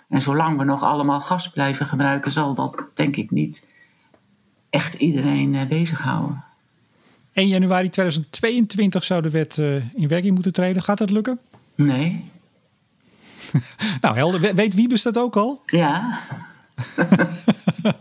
[0.08, 3.68] En zolang we nog allemaal gas blijven gebruiken, zal dat denk ik niet
[4.70, 6.44] echt iedereen bezighouden.
[7.32, 10.82] 1 januari 2022 zou de wet uh, in werking moeten treden.
[10.82, 11.38] Gaat dat lukken?
[11.74, 12.24] Nee.
[14.00, 14.54] nou, helder.
[14.54, 15.62] Weet Wiebes dat ook al?
[15.66, 16.20] Ja.
[17.86, 17.94] Oké,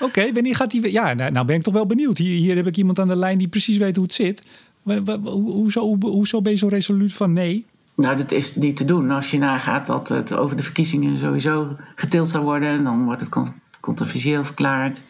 [0.00, 0.92] okay, wanneer gaat die...
[0.92, 2.18] Ja, nou, nou, ben ik toch wel benieuwd.
[2.18, 4.42] Hier, hier heb ik iemand aan de lijn die precies weet hoe het zit.
[4.82, 7.66] Hoezo, hoezo ben je zo resoluut van nee?
[7.94, 9.10] Nou, dat is niet te doen.
[9.10, 12.84] Als je nagaat dat het over de verkiezingen sowieso getild zou worden...
[12.84, 15.02] dan wordt het controversieel verklaard...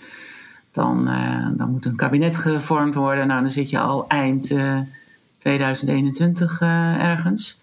[0.73, 3.27] Dan, uh, dan moet een kabinet gevormd worden.
[3.27, 4.81] Nou, dan zit je al eind uh,
[5.39, 7.61] 2021 uh, ergens.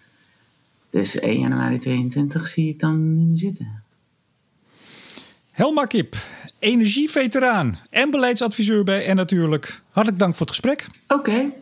[0.90, 3.82] Dus 1 januari 2022 zie ik dan niet meer zitten.
[5.50, 6.16] Helma Kip,
[6.58, 9.82] energieveteraan en beleidsadviseur bij En Natuurlijk.
[9.90, 10.86] Hartelijk dank voor het gesprek.
[11.08, 11.52] Oké, okay.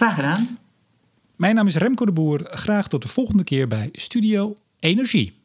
[0.00, 0.58] Graag gedaan.
[1.36, 2.40] Mijn naam is Remco de Boer.
[2.50, 5.39] Graag tot de volgende keer bij Studio Energie.